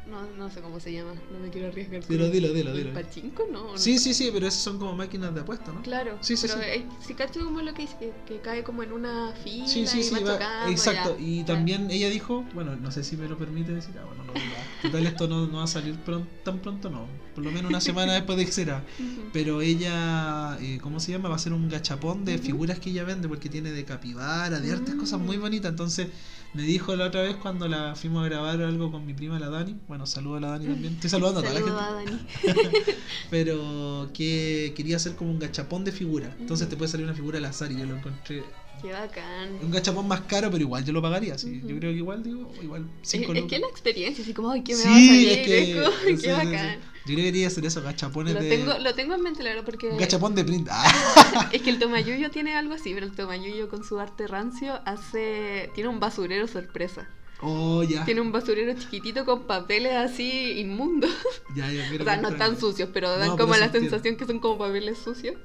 [0.07, 2.01] No, no sé cómo se llama, no me quiero arriesgar.
[2.03, 2.93] con Dilo, dilo, dilo, ¿El dilo.
[2.93, 3.45] pachinko?
[3.51, 3.79] No, no.
[3.79, 5.81] Sí, sí, sí, pero esas son como máquinas de apuesta, ¿no?
[5.83, 6.67] Claro, Sí, sí, pero sí.
[6.69, 9.87] eh, si cacho como lo que dice, que, que cae como en una fila Sí,
[9.87, 11.17] sí, y sí, va va- chocando, exacto.
[11.19, 11.47] ya, Y ya.
[11.47, 14.35] también ella dijo, bueno, no sé si me lo permite decir, ah, bueno, no,
[14.83, 17.09] total esto no, no va a salir pron- tan pronto, no.
[17.35, 18.85] Por lo menos una semana después de que será.
[19.33, 21.29] Pero ella, eh, ¿cómo se llama?
[21.31, 24.71] Va a ser un gachapón de figuras que ella vende porque tiene de capibara, de
[24.71, 24.99] artes, Mm.
[24.99, 25.71] cosas muy bonitas.
[25.71, 26.09] Entonces
[26.55, 29.49] me dijo la otra vez cuando la fuimos a grabar algo con mi prima la
[29.51, 29.77] Dani.
[29.89, 30.95] Bueno, saludo a la Dani también.
[30.95, 31.81] Estoy saludando a toda la gente.
[31.81, 32.19] a Dani.
[33.31, 36.31] Pero que quería hacer como un gachapón de figuras.
[36.39, 38.43] Entonces te puede salir una figura al azar y yo lo encontré
[38.83, 39.51] Qué bacán.
[39.63, 41.39] un gachapón más caro, pero igual yo lo pagaría.
[41.39, 41.61] Sí.
[41.63, 44.63] Yo creo que igual, digo, igual Es, 5 es que la experiencia, así como, ay,
[44.63, 45.29] ¿qué me Sí, va a salir?
[45.31, 46.79] es que- Es como, sí, qué bacán.
[47.07, 48.49] Yo creo que quería hacer eso, gachapones Lo de.
[48.49, 50.69] tengo, lo tengo en mente, la verdad, porque gachapón de print.
[50.71, 54.81] Ah, es que el Tomayuyo tiene algo así, pero el Tomayuyo con su arte rancio
[54.87, 57.07] hace tiene un basurero sorpresa.
[57.43, 58.07] oh, ya.
[58.07, 61.11] Tiene un basurero chiquitito con papeles así inmundos.
[61.55, 64.17] Ya, ya, quiero O sea, no están sucios, pero dan No, como pero la sensación
[64.17, 65.37] que son como papeles sucios.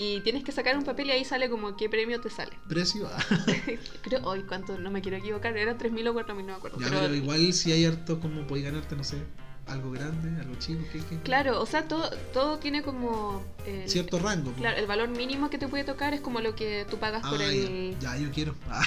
[0.00, 2.52] Y tienes que sacar un papel y ahí sale como qué premio te sale.
[2.68, 3.08] Precio.
[4.02, 6.78] Creo, hoy cuánto, no me quiero equivocar, era 3.000 o 4.000, no me acuerdo.
[6.80, 9.16] ya, pero, pero igual si hay harto, como podéis ganarte, no sé,
[9.68, 11.18] algo grande, algo chico, ¿qué, qué?
[11.20, 13.42] Claro, o sea, todo, todo tiene como...
[13.66, 14.52] el- Cierto rango.
[14.52, 17.30] Claro, el valor mínimo que te puede tocar es como lo que tú pagas Ah,
[17.30, 17.96] por el...
[18.00, 18.14] ya.
[18.16, 18.54] ya, yo quiero.
[18.70, 18.82] Ah,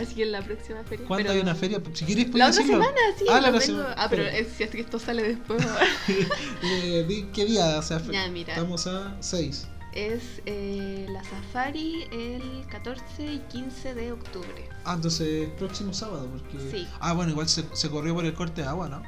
[0.00, 1.06] Así que en la próxima feria.
[1.06, 1.80] ¿Cuándo pero- hay una feria?
[1.92, 2.82] Si quieres, La otra decirlo.
[2.82, 3.24] semana, sí.
[3.30, 3.94] Ah, la otra semana.
[3.96, 4.24] Ah, pero
[4.56, 5.62] si es que esto sale después.
[6.62, 7.78] Eh, ¿Qué día?
[7.78, 8.54] O sea, Ya, mira.
[8.54, 9.68] estamos a 6.
[9.94, 13.02] es eh, la Safari el 14
[13.34, 14.68] y 15 de octubre.
[14.84, 16.70] Ah, entonces próximo sábado, porque...
[16.70, 16.88] Sí.
[17.00, 19.02] Ah, bueno, igual se, se corrió por el corte de agua, ¿no?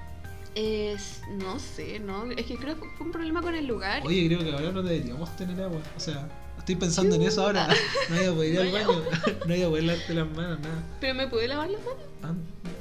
[0.54, 2.30] Es, no sé, ¿no?
[2.30, 4.02] Es que creo que fue un problema con el lugar.
[4.04, 5.80] Oye, creo que ahora no deberíamos tener agua.
[5.96, 7.68] O sea, estoy pensando en eso ahora.
[8.10, 9.02] No a poder ir al No baño.
[9.46, 10.82] No a poder lavarte las manos, nada.
[11.00, 12.04] Pero me pude lavar las manos.
[12.22, 12.32] Ah,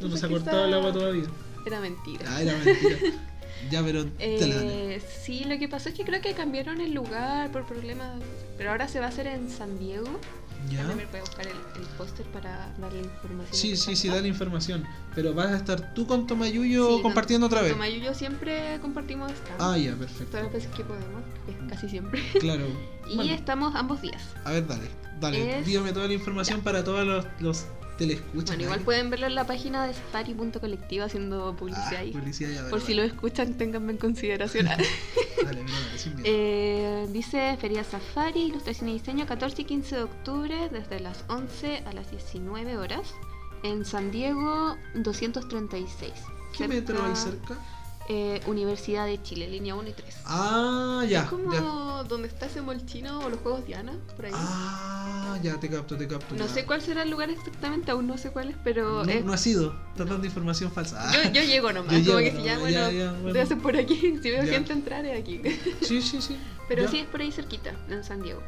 [0.02, 1.26] no nos Pensé ha cortado el agua todavía.
[1.66, 2.26] Era mentira.
[2.28, 2.98] Ah, era mentira.
[3.72, 4.04] Ya, pero...
[4.04, 4.96] dale, dale.
[4.96, 8.22] Eh, sí, lo que pasó es que creo que cambiaron el lugar por problemas.
[8.58, 10.20] Pero ahora se va a hacer en San Diego.
[10.70, 10.84] ¿Ya?
[10.84, 13.54] Me buscar el, el póster para darle información.
[13.56, 14.84] Sí, sí, sí, dale información.
[15.16, 17.74] Pero vas a estar tú con Tomayuyo Sí, compartiendo con- otra vez.
[17.74, 19.62] Con Tomayuyo siempre compartimos stand.
[19.62, 20.26] Ah, ya, perfecto.
[20.32, 21.22] Todas las veces que podemos,
[21.70, 22.22] casi siempre.
[22.40, 22.66] Claro.
[23.08, 24.22] Y Bueno, estamos ambos días.
[24.46, 24.90] a ver, dale.
[25.20, 27.66] Dale, Es- dígame toda la información para todos los, los
[27.98, 28.46] telescuchas.
[28.58, 28.86] Bueno, igual ahí.
[28.86, 32.12] pueden verlo en la página de Safari.colectiva haciendo publicidad Ah, ahí.
[32.12, 34.68] publicidad ya, Por si lo escuchan, ténganme en consideración.
[35.44, 36.22] Miedo.
[36.24, 41.84] Eh, dice Feria Safari, Ilustración y Diseño, 14 y 15 de octubre, desde las 11
[41.86, 43.14] a las 19 horas,
[43.64, 46.12] en San Diego 236.
[46.52, 47.58] ¿Qué cerca, metro hay cerca?
[48.10, 50.16] Eh, Universidad de Chile, línea 1 y 3.
[50.26, 51.24] Ah, ya.
[51.24, 51.62] es como ya.
[52.04, 54.32] donde está ese molchino o los Juegos Diana, por ahí.
[54.36, 56.36] Ah, ya te capto, te capto.
[56.36, 56.54] No ya.
[56.54, 59.32] sé cuál será el lugar exactamente, aún no sé cuál es, pero No, es- no
[59.34, 61.12] ha sido, estás dando información falsa.
[61.14, 63.32] Yo, yo llego nomás, Yo como llego que si ya, bueno, ya, bueno.
[63.34, 65.42] te hacen por aquí, si veo gente entrar es aquí.
[65.82, 66.38] Sí, sí, sí.
[66.68, 68.42] Pero sí es por ahí cerquita, en San Diego.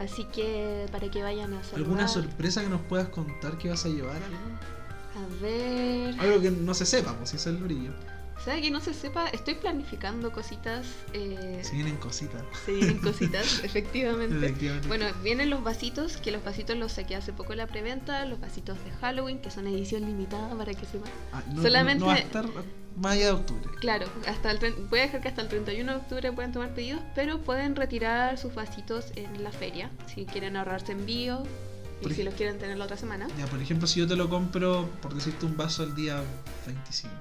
[0.00, 1.80] Así que para que vayan a saludar.
[1.80, 4.16] ¿Alguna sorpresa que nos puedas contar que vas a llevar?
[4.16, 6.18] A ver.
[6.20, 7.92] algo que no se sepa, pues si es el brillo.
[8.44, 9.26] ¿Sabe que no se sepa?
[9.28, 10.86] Estoy planificando cositas.
[11.12, 12.42] Eh, Se vienen cositas.
[12.64, 14.36] Se vienen cositas, efectivamente.
[14.36, 14.86] Efectivamente.
[14.86, 18.38] Bueno, vienen los vasitos, que los vasitos los saqué hace poco en la preventa, los
[18.40, 21.10] vasitos de Halloween, que son edición limitada para que sepan.
[21.32, 22.46] Ah, no, solamente- no va a estar
[22.96, 23.68] más allá de octubre.
[23.80, 24.58] Claro, hasta el,
[24.90, 28.38] voy a dejar que hasta el 31 de octubre puedan tomar pedidos, pero pueden retirar
[28.38, 31.42] sus vasitos en la feria, si quieren ahorrarse envío
[32.00, 33.26] y Por si ej- los quieren tener la otra semana.
[33.38, 36.22] Ya, por ejemplo, si yo te lo compro, por decirte un vaso al día
[36.66, 37.16] 25.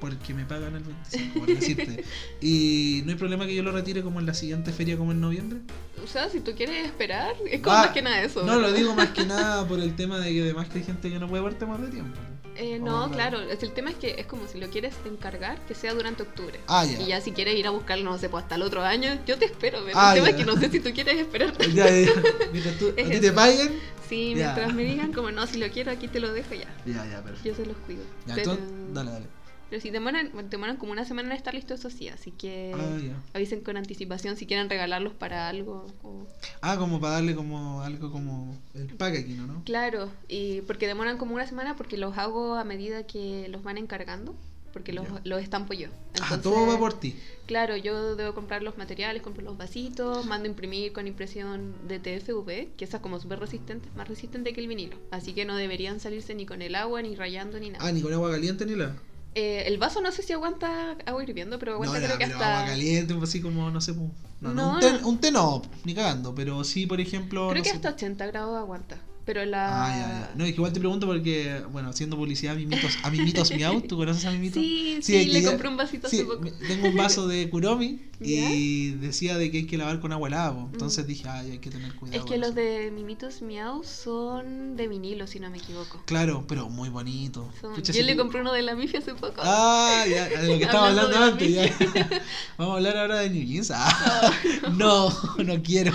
[0.00, 2.04] Porque me pagan el 25, por decirte.
[2.40, 5.20] y no hay problema que yo lo retire como en la siguiente feria, como en
[5.20, 5.60] noviembre.
[6.02, 8.40] O sea, si tú quieres esperar, es como Ah, más que nada eso.
[8.40, 8.70] No, ¿verdad?
[8.70, 11.18] lo digo más que nada por el tema de que además que hay gente que
[11.18, 12.18] no puede verte más de tiempo.
[12.56, 15.74] Eh, Oh, no, claro, el tema es que es como si lo quieres encargar, que
[15.74, 16.58] sea durante octubre.
[16.66, 17.00] Ah, ya.
[17.00, 19.38] Y ya si quieres ir a buscarlo, no sé, pues hasta el otro año, yo
[19.38, 19.78] te espero.
[19.84, 20.36] Pero Ah, el tema ya.
[20.36, 21.52] es que no sé si tú quieres esperar.
[21.74, 22.10] Ya, ya.
[22.52, 23.78] Mientras tú, Es a ti te paguen.
[24.08, 26.66] Sí, mientras me digan como no, si lo quiero aquí te lo dejo ya.
[26.84, 27.48] Ya, ya, perfecto.
[27.48, 28.02] Yo se los cuido.
[28.26, 29.26] Ya, pero, entonces, dale, dale.
[29.70, 32.98] Pero si demoran, demoran como una semana en estar listos, eso sí, así que Ah,
[33.34, 35.86] avisen con anticipación si quieren regalarlos para algo.
[36.02, 36.26] o-
[36.60, 39.62] Ah, como para darle como algo como el packaging, ¿no?
[39.64, 43.78] Claro, y porque demoran como una semana porque los hago a medida que los van
[43.78, 44.34] encargando,
[44.72, 45.20] porque los, Ya.
[45.24, 45.88] los estampo yo.
[45.88, 47.18] Ah, Entonces, todo va por ti.
[47.46, 51.98] Claro, yo debo comprar los materiales, compro los vasitos, mando a imprimir con impresión de
[51.98, 54.96] TFV, que esa es como súper resistente, más resistente que el vinilo.
[55.10, 57.84] Así que no deberían salirse ni con el agua, ni rayando, ni nada.
[57.84, 58.94] Ah, ni con agua caliente ni la.
[59.34, 62.58] Eh, el vaso no sé si aguanta agua hirviendo, pero aguanta creo que hasta...
[62.58, 65.08] agua caliente, pues, así como, no sé, pues, no, no, No, un, té, no.
[65.08, 67.48] un té no, ni cagando, pero sí, por ejemplo.
[67.50, 68.98] Creo que sé, hasta 80 grados aguanta.
[69.32, 69.84] Pero la...
[69.86, 70.32] Ah, ya, ya.
[70.34, 73.80] No, es que igual te pregunto porque, bueno, haciendo publicidad a Mimitos, a Mimitos Miau,
[73.82, 74.60] ¿tú conoces a Mimitos?
[74.60, 76.48] Sí, Sí, sí, le ya- compré un vasito Sí, hace poco.
[76.66, 80.66] tengo un vaso de Kuromi y decía de que hay que lavar con agua helada,
[80.72, 82.18] entonces dije, ay, hay que tener cuidado.
[82.24, 82.56] Es que los eso.
[82.56, 86.02] de Mimitos Miau son de vinilo, si no me equivoco.
[86.06, 87.48] Claro, pero muy bonito.
[87.60, 89.34] Son- Pucha, Yo si le tú- compré uno de la Mifi hace poco.
[89.38, 91.94] Ah, ya, de lo que estaba Hablando hablando de la antes.
[91.94, 92.22] Ya.
[92.58, 93.70] Vamos a hablar ahora de New Jeans.
[93.72, 94.32] Ah,
[94.76, 95.08] no,
[95.44, 95.92] no quiero.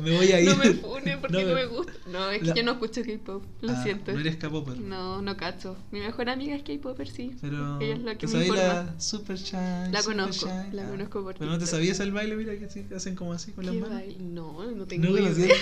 [0.00, 0.48] Me voy a ir.
[0.50, 1.92] no me fune porque No me, gusta.
[2.06, 4.12] No, es que La- yo no escucho K-pop, lo Ah, siento.
[4.12, 4.78] No eres K-Popper.
[4.78, 5.76] No, no cacho.
[5.90, 7.36] Mi mejor amiga es K-Popper, sí.
[7.40, 7.80] Pero.
[7.80, 8.62] Ella es la que ¿te me informa.
[8.62, 9.90] la Super Shine?
[9.92, 10.72] La conozco, Shine?
[10.72, 10.90] la Ah.
[10.90, 13.52] conozco por Pero no te sabías el baile, mira que sí, que hacen como así
[13.52, 13.96] con las ¿Qué manos.
[13.98, 14.16] baile?
[14.20, 15.54] No, no tengo ¿No idea.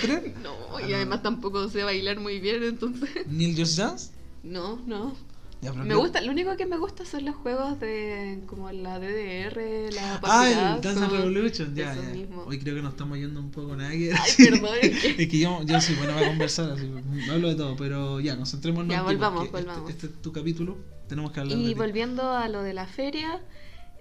[0.43, 0.95] No, Ah, y no.
[0.97, 3.09] además tampoco sé bailar muy bien, entonces.
[3.27, 4.11] ¿Ni el Just Dance?
[4.43, 5.15] No, no.
[5.65, 9.91] Ya, Me gusta, lo único que me gusta son los juegos de como la DDR,
[9.93, 12.01] la Ah, el Dance and Revolution, ya, ya.
[12.13, 12.43] mismo.
[12.43, 15.81] Hoy creo que nos estamos yendo un poco ver, Ay, perdón, es que- yo, yo
[15.81, 16.91] soy bueno para conversar, así,
[17.31, 19.89] hablo de todo, pero ya, concentrémonos Ya, volvamos, este- volvamos.
[19.89, 21.73] Este, es tu capítulo, tenemos que hablar de Y ti.
[21.73, 23.41] volviendo a lo de la feria,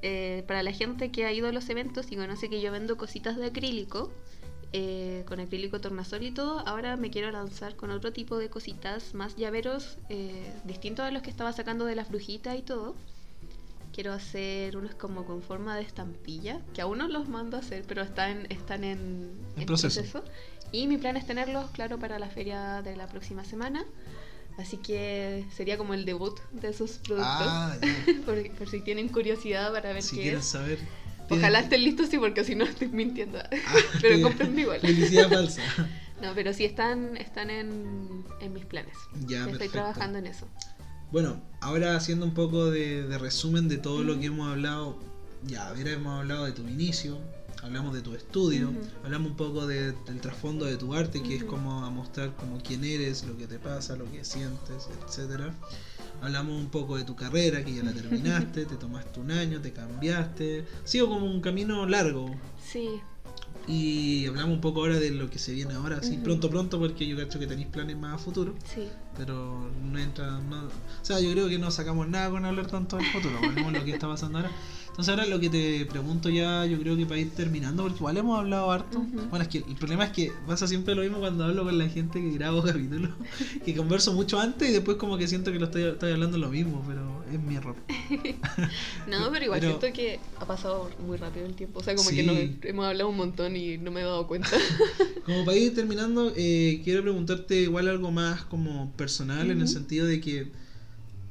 [0.03, 2.97] eh, para la gente que ha ido a los eventos y conoce que yo vendo
[2.99, 4.13] cositas de acrílico,
[4.77, 9.15] eh, con acrílico tornasol y todo, ahora me quiero lanzar con otro tipo de cositas,
[9.15, 12.97] más llaveros, eh, distintos a los que estaba sacando de las brujitas y todo.
[13.93, 17.85] Quiero hacer unos como con forma de estampilla, que aún no los mando a hacer,
[17.87, 20.25] pero están, están en, En proceso.
[20.73, 23.85] Y mi plan es tenerlos, claro, para la feria de la próxima semana.
[24.59, 27.47] Así que sería como el debut de esos productos.
[27.47, 27.77] Ah,
[28.59, 30.47] por si tienen curiosidad para ver si qué quieren es.
[30.47, 30.81] saber.
[31.31, 33.39] Ojalá estén listos, sí, porque si no estoy mintiendo.
[33.39, 34.81] Ah, pero sí, cómprenme igual.
[34.81, 35.63] Publicidad falsa.
[36.23, 38.95] No, pero sí están, están en, en mis planes.
[39.27, 39.73] Ya, Estoy perfecto.
[39.73, 40.47] trabajando en eso.
[41.11, 44.97] Bueno, ahora haciendo un poco de, de resumen de todo lo que hemos hablado.
[45.45, 47.19] Ya, a ver, hemos hablado de tu inicio,
[47.63, 48.73] hablamos de tu estudio,
[49.05, 52.59] hablamos un poco de- del trasfondo de tu arte, que es como a mostrar como
[52.63, 55.53] quién eres, lo que te pasa, lo que sientes, etcétera.
[56.21, 59.73] Hablamos un poco de tu carrera, que ya la terminaste, te tomaste un año, te
[59.73, 60.65] cambiaste.
[60.85, 62.35] Ha sido como un camino largo.
[62.63, 62.89] Sí,
[63.67, 67.07] Y hablamos un poco ahora de lo que se viene ahora, así pronto, pronto, porque
[67.07, 68.55] yo cacho que tenéis planes más a futuro.
[68.65, 68.89] sí.
[69.17, 70.41] Pero no entra.
[70.41, 70.71] No, o
[71.05, 73.39] sea, yo creo que no sacamos nada con hablar tanto del futuro.
[73.41, 74.51] Hablemos lo que está pasando ahora.
[74.95, 78.17] Entonces, ahora lo que te pregunto ya, yo creo que para ir terminando, porque igual
[78.17, 79.01] hemos hablado harto.
[79.29, 81.89] Bueno, es que el problema es que pasa siempre lo mismo cuando hablo con la
[81.89, 83.11] gente que grabo capítulos.
[83.65, 86.49] Que converso mucho antes y después, como que siento que lo estoy, estoy hablando lo
[86.49, 87.75] mismo, pero es mi error.
[89.09, 91.81] No, pero igual Pero- siento que ha pasado muy rápido el tiempo.
[91.81, 92.17] O sea, como Sí.
[92.17, 94.49] que nos hemos hablado un montón y no me he dado cuenta.
[95.27, 100.07] Como para ir terminando, eh, quiero preguntarte igual algo más como personal, en el sentido
[100.07, 100.53] de que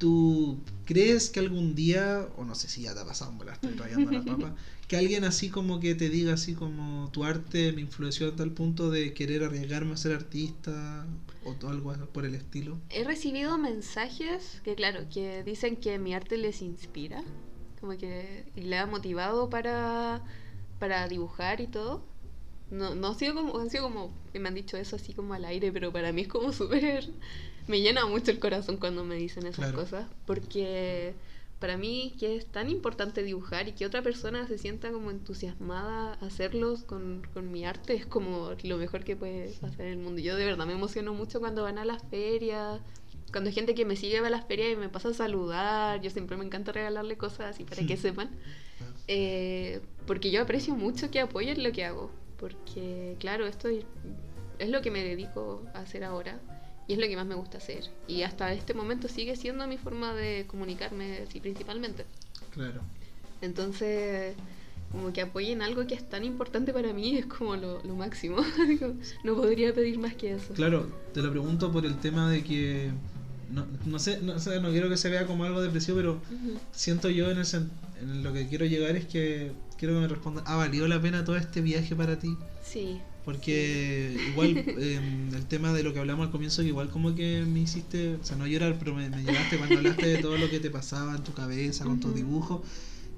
[0.04, 3.54] ¿Tú crees que algún día, o no sé si ya te ha pasado, me la
[3.54, 4.54] estoy rayando la papa,
[4.90, 8.52] que alguien así como que te diga así como tu arte me influenció a tal
[8.52, 11.06] punto de querer arriesgarme a ser artista
[11.46, 12.78] o algo por el estilo?
[12.90, 17.24] He recibido mensajes que claro, que dicen que mi arte les inspira,
[17.80, 20.22] como que le ha motivado para,
[20.80, 22.04] para dibujar y todo.
[22.72, 25.34] No, no ha sido como, han sido como, que me han dicho eso así como
[25.34, 27.10] al aire, pero para mí es como súper,
[27.68, 31.14] me llena mucho el corazón cuando me dicen esas cosas, porque
[31.60, 36.18] para mí que es tan importante dibujar y que otra persona se sienta como entusiasmada
[36.20, 39.98] a hacerlos con, con, mi arte es como lo mejor que puede pasar en el
[39.98, 40.20] mundo.
[40.20, 42.82] Yo de verdad me emociono mucho cuando van a las ferias,
[43.32, 46.02] cuando hay gente que me sigue va a las ferias y me pasa a saludar,
[46.02, 48.30] yo siempre me encanta regalarle cosas así para que sepan,
[49.08, 54.82] eh, porque yo aprecio mucho que apoyen lo que hago, porque claro, esto es lo
[54.82, 56.42] que me dedico a hacer ahora
[56.88, 57.86] y es lo que más me gusta hacer.
[58.08, 62.06] Y hasta este momento sigue siendo mi forma de comunicarme, sí, principalmente.
[62.52, 62.82] Claro.
[63.42, 64.36] Entonces,
[64.92, 68.38] como que apoyen algo que es tan importante para mí es como lo, máximo.
[69.24, 70.54] no podría pedir más que eso.
[70.54, 72.92] Claro, te lo pregunto por el tema de que.
[73.50, 76.22] No, no sé, no, no quiero que se vea como algo depresivo, pero
[76.72, 77.46] siento yo en, el,
[78.02, 81.24] en lo que quiero llegar es que quiero que me respondan, ¿ha valido la pena
[81.24, 82.36] todo este viaje para ti?
[82.64, 87.16] Sí, porque igual em, el tema de lo que hablamos al comienzo, que igual como
[87.16, 90.50] que me hiciste, o sea, no llorar, pero me, llegaste cuando hablaste de todo lo
[90.50, 92.62] que te pasaba en tu cabeza, con tus dibujos.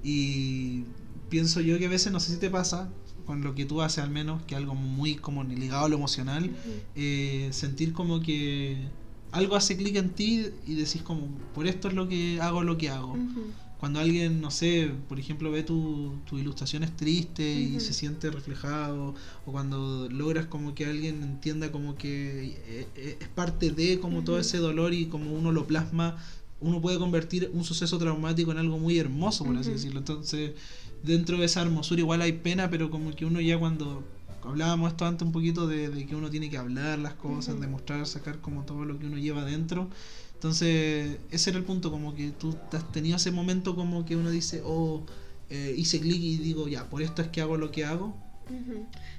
[0.04, 0.84] Y
[1.30, 2.90] pienso yo que a veces, no sé si te pasa,
[3.26, 6.52] con lo que tú haces al menos, que algo muy como ligado a lo emocional,
[6.96, 8.78] eh, sentir como que
[9.32, 12.78] algo hace clic en ti y decís como, por esto es lo que hago lo
[12.78, 13.18] que hago
[13.80, 19.14] cuando alguien, no sé, por ejemplo, ve tu, tu ilustraciones tristes y se siente reflejado,
[19.46, 24.24] o cuando logras como que alguien entienda como que eh, eh, es parte de como
[24.24, 26.18] todo ese dolor y como uno lo plasma,
[26.62, 30.00] uno puede convertir un suceso traumático en algo muy hermoso, por así decirlo.
[30.00, 30.54] Entonces,
[31.04, 34.04] dentro de esa hermosura igual hay pena, pero como que uno ya cuando
[34.42, 38.08] hablábamos esto antes un poquito de, de que uno tiene que hablar las cosas, demostrar,
[38.08, 39.90] sacar como todo lo que uno lleva dentro
[40.46, 44.30] entonces, ese era el punto, como que tú has tenido ese momento como que uno
[44.30, 45.02] dice, oh,
[45.50, 48.16] eh, hice clic y digo, ya, por esto es que hago lo que hago.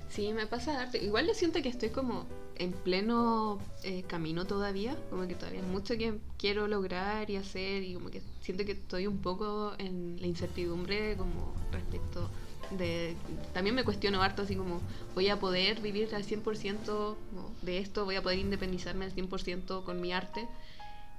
[0.08, 1.02] Sí, me pasa darte.
[1.04, 5.66] Igual yo siento que estoy como en pleno eh, camino todavía, como que todavía hay
[5.66, 10.20] mucho que quiero lograr y hacer y como que siento que estoy un poco en
[10.20, 12.30] la incertidumbre como respecto
[12.78, 13.16] de...
[13.52, 14.80] También me cuestiono harto así como,
[15.16, 17.16] voy a poder vivir al 100%
[17.62, 20.46] de esto, voy a poder independizarme al 100% con mi arte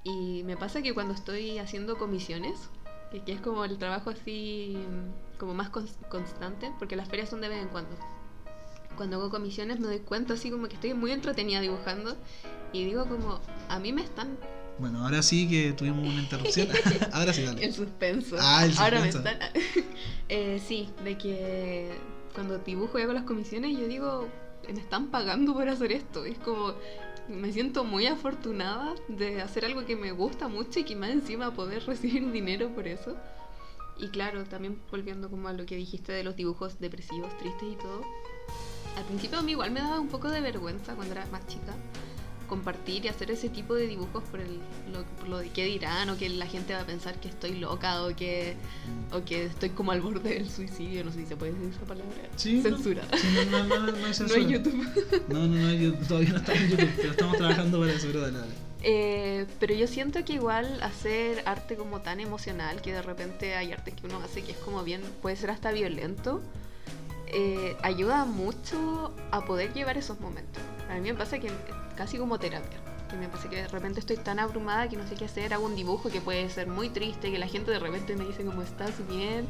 [0.07, 2.69] y me pasa que cuando estoy haciendo comisiones,
[3.25, 4.77] que, es como el trabajo así
[5.37, 7.95] como más constante, porque las ferias son de vez en cuando.
[8.95, 12.15] Cuando hago comisiones me doy cuenta así como que estoy muy entretenida dibujando
[12.71, 14.37] y digo como, a mí me están...
[14.79, 16.69] Bueno, ahora sí que tuvimos una interrupción.
[17.11, 17.65] ahora sí, dale.
[17.65, 18.37] El suspenso.
[18.39, 18.83] Ah, el suspenso.
[18.83, 19.39] Ahora me están...
[20.29, 21.91] eh, sí, de que
[22.33, 24.27] cuando dibujo y hago las comisiones yo digo,
[24.73, 26.23] me están pagando por hacer esto.
[26.25, 26.75] Es como,
[27.29, 31.53] me siento muy afortunada de hacer algo que me gusta mucho y que más encima
[31.53, 33.15] poder recibir dinero por eso.
[33.97, 37.75] Y claro, también volviendo como a lo que dijiste de los dibujos depresivos, tristes y
[37.75, 38.01] todo.
[38.95, 41.75] Al principio a mí igual me daba un poco de vergüenza cuando era más chica
[42.47, 44.59] compartir y hacer ese tipo de dibujos por, el,
[44.91, 48.03] lo, lo de qué dirán o que la gente va a pensar que estoy loca
[48.03, 48.55] o que,
[49.11, 51.03] o que estoy como al borde del suicidio.
[51.03, 52.13] No sé si se puede decir esa palabra.
[52.35, 53.03] Censura.
[53.51, 54.39] No, no, no, no, hay censura.
[54.39, 54.87] No hay YouTube.
[55.27, 58.27] No, no, no, todavía no estamos en YouTube, pero estamos trabajando para eso, pero
[58.83, 63.71] Eh, pero yo siento que igual hacer arte como tan emocional, que de repente hay
[63.71, 66.41] arte que uno hace que es como bien, puede ser hasta violento,
[67.27, 70.63] eh, ayuda mucho a poder llevar esos momentos.
[70.89, 71.51] A mí me pasa que
[71.95, 72.79] casi como terapia.
[73.09, 75.65] Que me pasa que de repente estoy tan abrumada que no sé qué hacer, hago
[75.65, 78.61] un dibujo que puede ser muy triste, que la gente de repente me dice como
[78.61, 79.47] estás bien.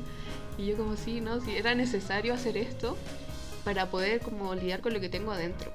[0.58, 1.40] Y yo como sí, ¿no?
[1.42, 2.98] Si era necesario hacer esto
[3.64, 5.72] para poder como lidiar con lo que tengo adentro.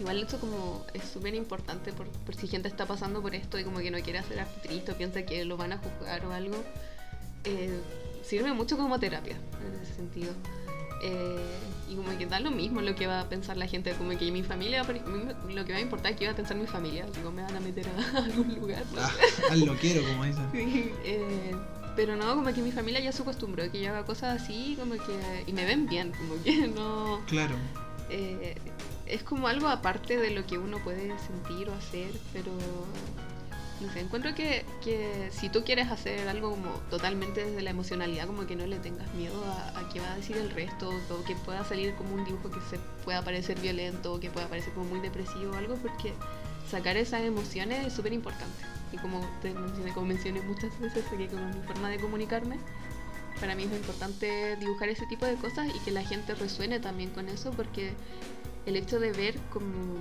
[0.00, 2.06] Igual eso como es súper importante por,
[2.36, 4.94] si gente está pasando por esto y como que no quiere hacer arte triste o
[4.96, 6.56] piensa que lo van a juzgar o algo.
[7.44, 7.80] Eh,
[8.22, 10.32] sirve mucho como terapia en ese sentido.
[11.02, 11.38] Eh,
[11.90, 14.30] y como que da lo mismo lo que va a pensar la gente, como que
[14.30, 17.30] mi familia, lo que va a importar es que va a pensar mi familia, digo,
[17.30, 18.82] me van a meter a algún lugar.
[18.98, 19.10] Ah,
[19.50, 20.48] al lo quiero, como dicen.
[20.52, 21.54] Sí, eh,
[21.96, 24.94] pero no, como que mi familia ya se acostumbró que yo haga cosas así, como
[24.94, 25.44] que.
[25.46, 27.20] y me ven bien, como que no.
[27.26, 27.56] Claro.
[28.10, 28.56] Eh,
[29.06, 32.52] es como algo aparte de lo que uno puede sentir o hacer, pero
[33.80, 38.46] no encuentro que, que, si tú quieres hacer algo como totalmente desde la emocionalidad, como
[38.46, 41.64] que no le tengas miedo a, qué va a decir el resto, o que pueda
[41.64, 45.00] salir como un dibujo que se pueda parecer violento, o que pueda parecer como muy
[45.00, 46.12] depresivo o algo, porque
[46.68, 48.64] sacar esas emociones es súper importante.
[48.92, 52.58] y como te mencioné, como mencioné muchas veces, porque como mi forma de comunicarme,
[53.38, 57.10] para mí es importante dibujar ese tipo de cosas y que la gente resuene también
[57.10, 57.92] con eso, porque
[58.66, 59.96] el hecho de ver como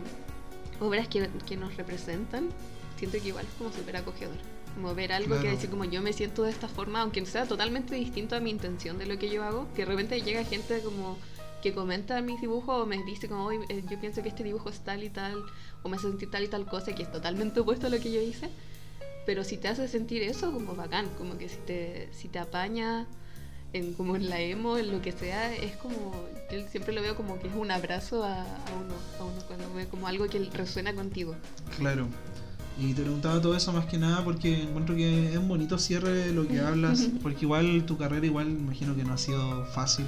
[0.79, 2.49] obras que, que nos representan,
[2.97, 4.37] siento que igual es como súper acogedor.
[4.75, 5.55] Como ver algo que Claro.
[5.55, 8.97] decir como yo me siento de esta forma, aunque sea totalmente distinto a mi intención
[8.97, 11.17] de lo que yo hago, que de repente llega gente como
[11.63, 14.69] que comenta mis dibujos o me dice como "Oye, eh, yo pienso que este dibujo
[14.69, 15.43] es tal y tal
[15.81, 18.11] o me hace sentir tal y tal cosa que es totalmente opuesto a lo que
[18.11, 18.51] yo hice
[19.25, 23.07] pero si te hace sentir eso como bacán como que si te si te apaña
[23.73, 26.13] en como en la emo en lo que sea es como
[26.51, 29.73] yo siempre lo veo como que es un abrazo a, a uno a uno cuando
[29.73, 31.35] ve como algo que resuena contigo
[31.79, 32.07] Claro.
[32.79, 36.31] Y te preguntaba todo eso más que nada porque encuentro que es un bonito cierre
[36.31, 40.05] lo que hablas, porque igual tu carrera igual imagino que no ha sido fácil.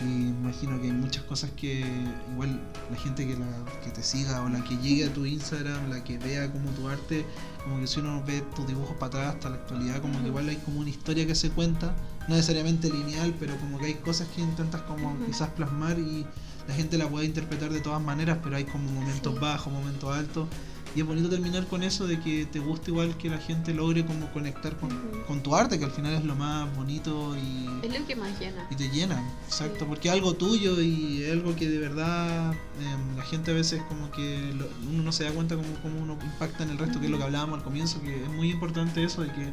[0.00, 1.84] Y imagino que hay muchas cosas que
[2.32, 3.46] igual la gente que, la,
[3.84, 6.88] que te siga o la que llegue a tu Instagram, la que vea como tu
[6.88, 7.26] arte,
[7.64, 10.48] como que si uno ve tus dibujos para atrás hasta la actualidad, como que igual
[10.48, 11.94] hay como una historia que se cuenta,
[12.26, 16.24] no necesariamente lineal, pero como que hay cosas que intentas como quizás plasmar y
[16.68, 19.40] la gente la puede interpretar de todas maneras, pero hay como momentos Sí.
[19.40, 20.48] bajos, momentos altos.
[20.96, 24.04] Y es bonito terminar con eso de que te guste igual que la gente logre
[24.06, 24.88] como conectar con,
[25.26, 28.38] con tu arte, que al final es lo más bonito y, es lo que más
[28.40, 28.66] llena.
[28.70, 29.84] y te llena, exacto, Sí.
[29.88, 34.10] porque es algo tuyo y algo que de verdad em, la gente a veces como
[34.10, 37.06] que lo- uno no se da cuenta cómo, cómo uno impacta en el resto, que
[37.06, 39.52] es lo que hablábamos al comienzo, que es muy importante eso de que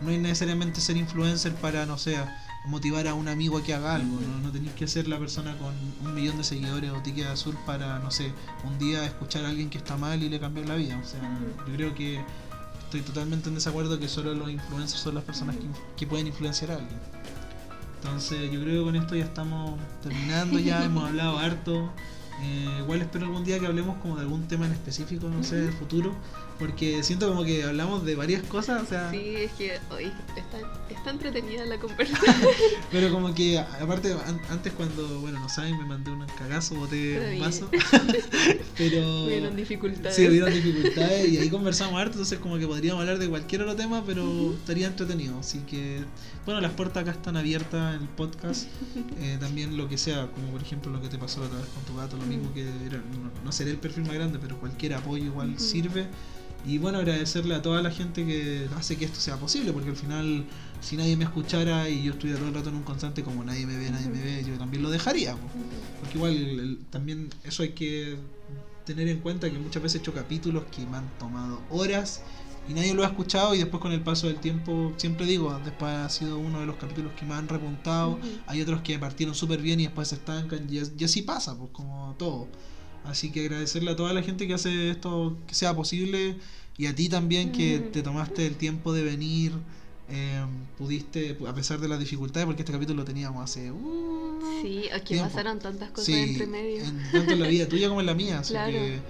[0.00, 2.16] no hay necesariamente ser influencer para, no sé,
[2.66, 5.56] motivar a un amigo a que haga algo, no, no tenés que ser la persona
[5.58, 5.74] con
[6.04, 8.32] un millón de seguidores o ticket azul para, no sé,
[8.64, 11.20] un día escuchar a alguien que está mal y le cambiar la vida, o sea,
[11.66, 12.20] yo creo que
[12.84, 15.56] estoy totalmente en desacuerdo que solo los influencers son las personas
[15.96, 16.98] que pueden influenciar a alguien.
[18.02, 21.90] Entonces yo creo que con esto ya estamos terminando, ya hemos hablado harto.
[22.42, 25.56] Eh, igual espero algún día que hablemos como de algún tema en específico, no sé,
[25.56, 26.14] del futuro,
[26.60, 30.58] porque siento como que hablamos de varias cosas, o sea, sí es que hoy está,
[30.88, 32.36] está entretenida la conversación
[32.92, 37.18] pero como que aparte an- antes cuando, bueno, no saben, me mandé un cagazo, boté
[37.18, 37.40] un bien.
[37.40, 37.68] vaso,
[38.78, 43.18] pero hubieron dificultades Sí, hubieron dificultades y ahí conversamos harto, entonces como que podríamos hablar
[43.18, 45.38] de cualquier otro tema, pero estaría entretenido.
[45.38, 46.02] Así que,
[46.44, 48.68] bueno, las puertas acá están abiertas en el podcast.
[49.22, 51.68] Eh, también lo que sea, como por ejemplo lo que te pasó la otra vez
[51.68, 54.58] con tu gato, lo mismo que era, no, no seré el perfil más grande, pero
[54.58, 56.06] cualquier apoyo igual sirve.
[56.62, 59.96] Y bueno, agradecerle a toda la gente que hace que esto sea posible, porque al
[59.96, 60.46] final,
[60.80, 63.66] si nadie me escuchara y yo estuviera todo el rato en un constante como nadie
[63.66, 65.36] me ve, nadie me ve, yo también lo dejaría.
[65.36, 65.50] po.
[66.00, 68.18] Porque igual el- también eso hay que
[68.84, 72.22] tener en cuenta que muchas veces he hecho capítulos que me han tomado horas
[72.68, 75.90] y nadie lo ha escuchado y después con el paso del tiempo, siempre digo, después
[75.92, 78.20] ha sido uno de los capítulos que más han repuntado.
[78.46, 81.56] Hay otros que partieron súper bien y después se estancan y, as- y así pasa,
[81.58, 82.48] pues como todo.
[83.02, 86.38] Así que agradecerle a toda la gente que hace esto que sea posible
[86.76, 89.52] y a ti también que te tomaste el tiempo de venir.
[90.08, 90.44] eh,
[90.76, 93.70] pudiste, a pesar de las dificultades, porque este capítulo lo teníamos hace...
[93.70, 97.68] uh, sí es que pasaron tantas cosas Sí, entre medio en, tanto en la vida
[97.68, 98.40] tuya como en la mía.
[98.40, 98.72] Así Claro.
[98.72, 99.02] que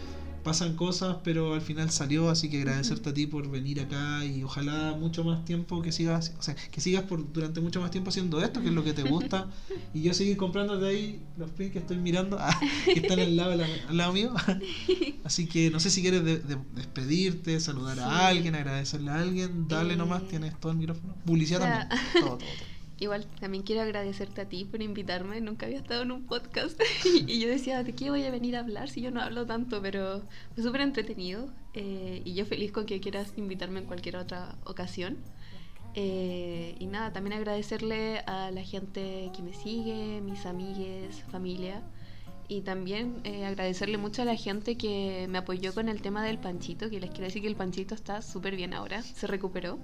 [0.43, 2.31] pasan cosas, pero al final salió.
[2.31, 6.33] Así que agradecerte a ti por venir acá y ojalá mucho más tiempo que sigas,
[6.39, 8.93] o sea, que sigas por durante mucho más tiempo haciendo esto, que es lo que
[8.93, 9.49] te gusta.
[9.95, 13.37] y yo seguir comprando de ahí los prints que estoy mirando, ah, que están al
[13.37, 13.53] lado,
[13.89, 14.33] al lado mío.
[15.25, 18.03] así que no sé si quieres de- de- despedirte, saludar Sí.
[18.05, 21.15] a alguien, agradecerle a alguien, dale Eh, nomás, tienes todo el micrófono.
[21.25, 22.11] Publicidad o sea, también.
[22.15, 22.70] Todo, todo, todo.
[23.01, 25.41] Igual, también quiero agradecerte a ti por invitarme.
[25.41, 26.79] Nunca había estado en un podcast.
[27.27, 29.81] y yo decía, ¿de qué voy a venir a hablar si yo no hablo tanto?
[29.81, 30.23] Pero
[30.55, 31.49] fue súper entretenido.
[31.73, 35.17] eh, y yo feliz con que quieras invitarme en cualquier otra ocasión.
[35.95, 41.83] Eh, y nada, también agradecerle a la gente que me sigue, mis amigues, familia.
[42.49, 46.39] Y también eh, agradecerle mucho a la gente que me apoyó con el tema del
[46.39, 49.79] panchito, que les quiero decir que el panchito está súper bien ahora, se recuperó.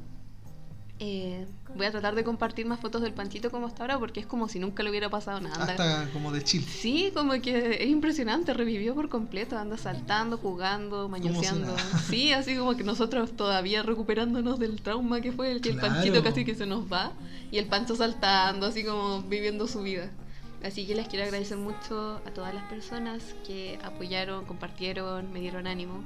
[0.99, 4.25] Eh, voy a tratar de compartir más fotos del panchito como hasta ahora porque es
[4.27, 5.65] como si nunca le hubiera pasado nada.
[5.67, 6.65] Hasta como de chill.
[6.65, 11.77] Sí, como que es impresionante, revivió por completo, anda saltando, jugando, mañoseando.
[12.09, 15.95] Sí, así como que nosotros todavía recuperándonos del trauma que fue el que el Claro.
[15.97, 17.13] panchito casi que se nos va
[17.51, 20.11] y el pancho saltando, así como viviendo su vida.
[20.65, 25.67] Así que les quiero agradecer mucho a todas las personas que apoyaron, compartieron, me dieron
[25.67, 26.03] ánimo.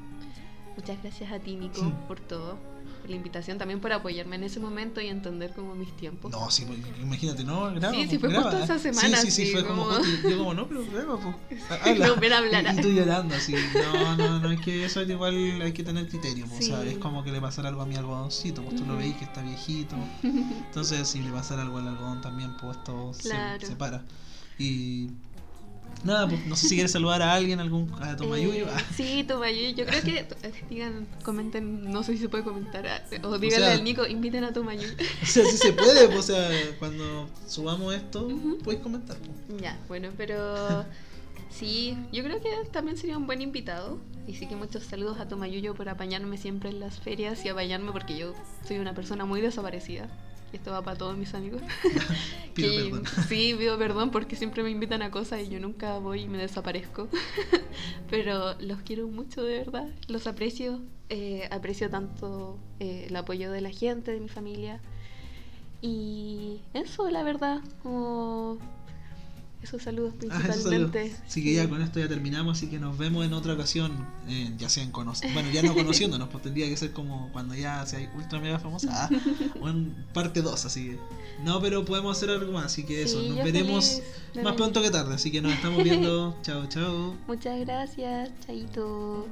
[0.77, 1.93] Muchas gracias a ti, Nico, Sí.
[2.09, 2.59] por todo,
[3.01, 6.31] por la invitación, también por apoyarme en ese momento y entender como mis tiempos.
[6.31, 7.95] No, sí, porque imagínate, no, graba.
[7.95, 8.65] Sí, sí, pues, fue justo graba.
[8.65, 11.63] esa semana, Sí, sí, sí, fue como, como- justo, yo como, no, pero graba, pues.
[11.83, 12.07] habla.
[12.07, 12.75] No, a hablar.
[12.75, 13.55] Y, y tú llorando, así.
[13.93, 16.73] No, no, no, es que eso igual hay que tener criterio, pues, Sí.
[16.73, 19.17] o sea, es como que le pasara algo a mi algodoncito, pues tú lo veis
[19.17, 19.97] que está viejito.
[20.23, 22.77] Entonces, si le pasara algo al algodón también, pues
[23.17, 23.67] se- Claro.
[23.67, 24.05] se, para.
[24.59, 25.09] Y
[26.03, 28.67] Nada, pues no sé si quieres saludar a alguien, algún, a Tomayuyo.
[28.67, 29.71] Eh, sí, Tomayuyo.
[29.77, 32.87] Yo creo que eh, digan, comenten, no sé si se puede comentar.
[32.87, 34.95] ah, O díganle sea- al Nico, inviten a Tomayuyo.
[35.23, 38.59] o sea, sí se puede, pues, o sea, cuando subamos esto, Ujú.
[38.65, 39.19] puedes comentar.
[39.19, 39.61] pues.
[39.61, 40.87] Ya, bueno, pero
[41.51, 43.99] sí, yo creo que también sería un buen invitado.
[44.27, 47.91] Y sí que muchos saludos a Tomayuyo por apañarme siempre en las ferias y apañarme
[47.91, 48.33] porque yo
[48.67, 50.09] soy una persona muy desaparecida.
[50.53, 51.63] Y esto va para todos mis amigos.
[52.55, 53.03] Pido Que- perdón.
[53.29, 56.39] Sí, pido perdón porque siempre me invitan a cosas y yo nunca voy y me
[56.39, 57.09] desaparezco.
[58.11, 59.89] Pero los quiero mucho, de verdad.
[60.09, 60.81] Los aprecio.
[61.09, 64.81] eh, aprecio tanto eh, el apoyo de la gente, de mi familia.
[65.83, 68.59] Y eso, la verdad, como
[69.63, 70.91] esos saludos Ah, eso salió.
[70.91, 71.17] principalmente.
[71.27, 74.53] Así que ya con esto ya terminamos, así que nos vemos en otra ocasión, eh,
[74.59, 78.11] ya sean conocidos, bueno, ya no conociéndonos, pues tendría que ser como cuando ya sea
[78.17, 79.11] ultra mega famosa, ah,
[79.61, 80.99] o en parte 2, así que...
[81.45, 84.03] No, pero podemos hacer algo más, así que eso, Sí, nos veremos
[84.33, 87.17] feliz más pronto que tarde, así que nos estamos viendo, chao, chao.
[87.27, 89.27] Muchas gracias, Chaito.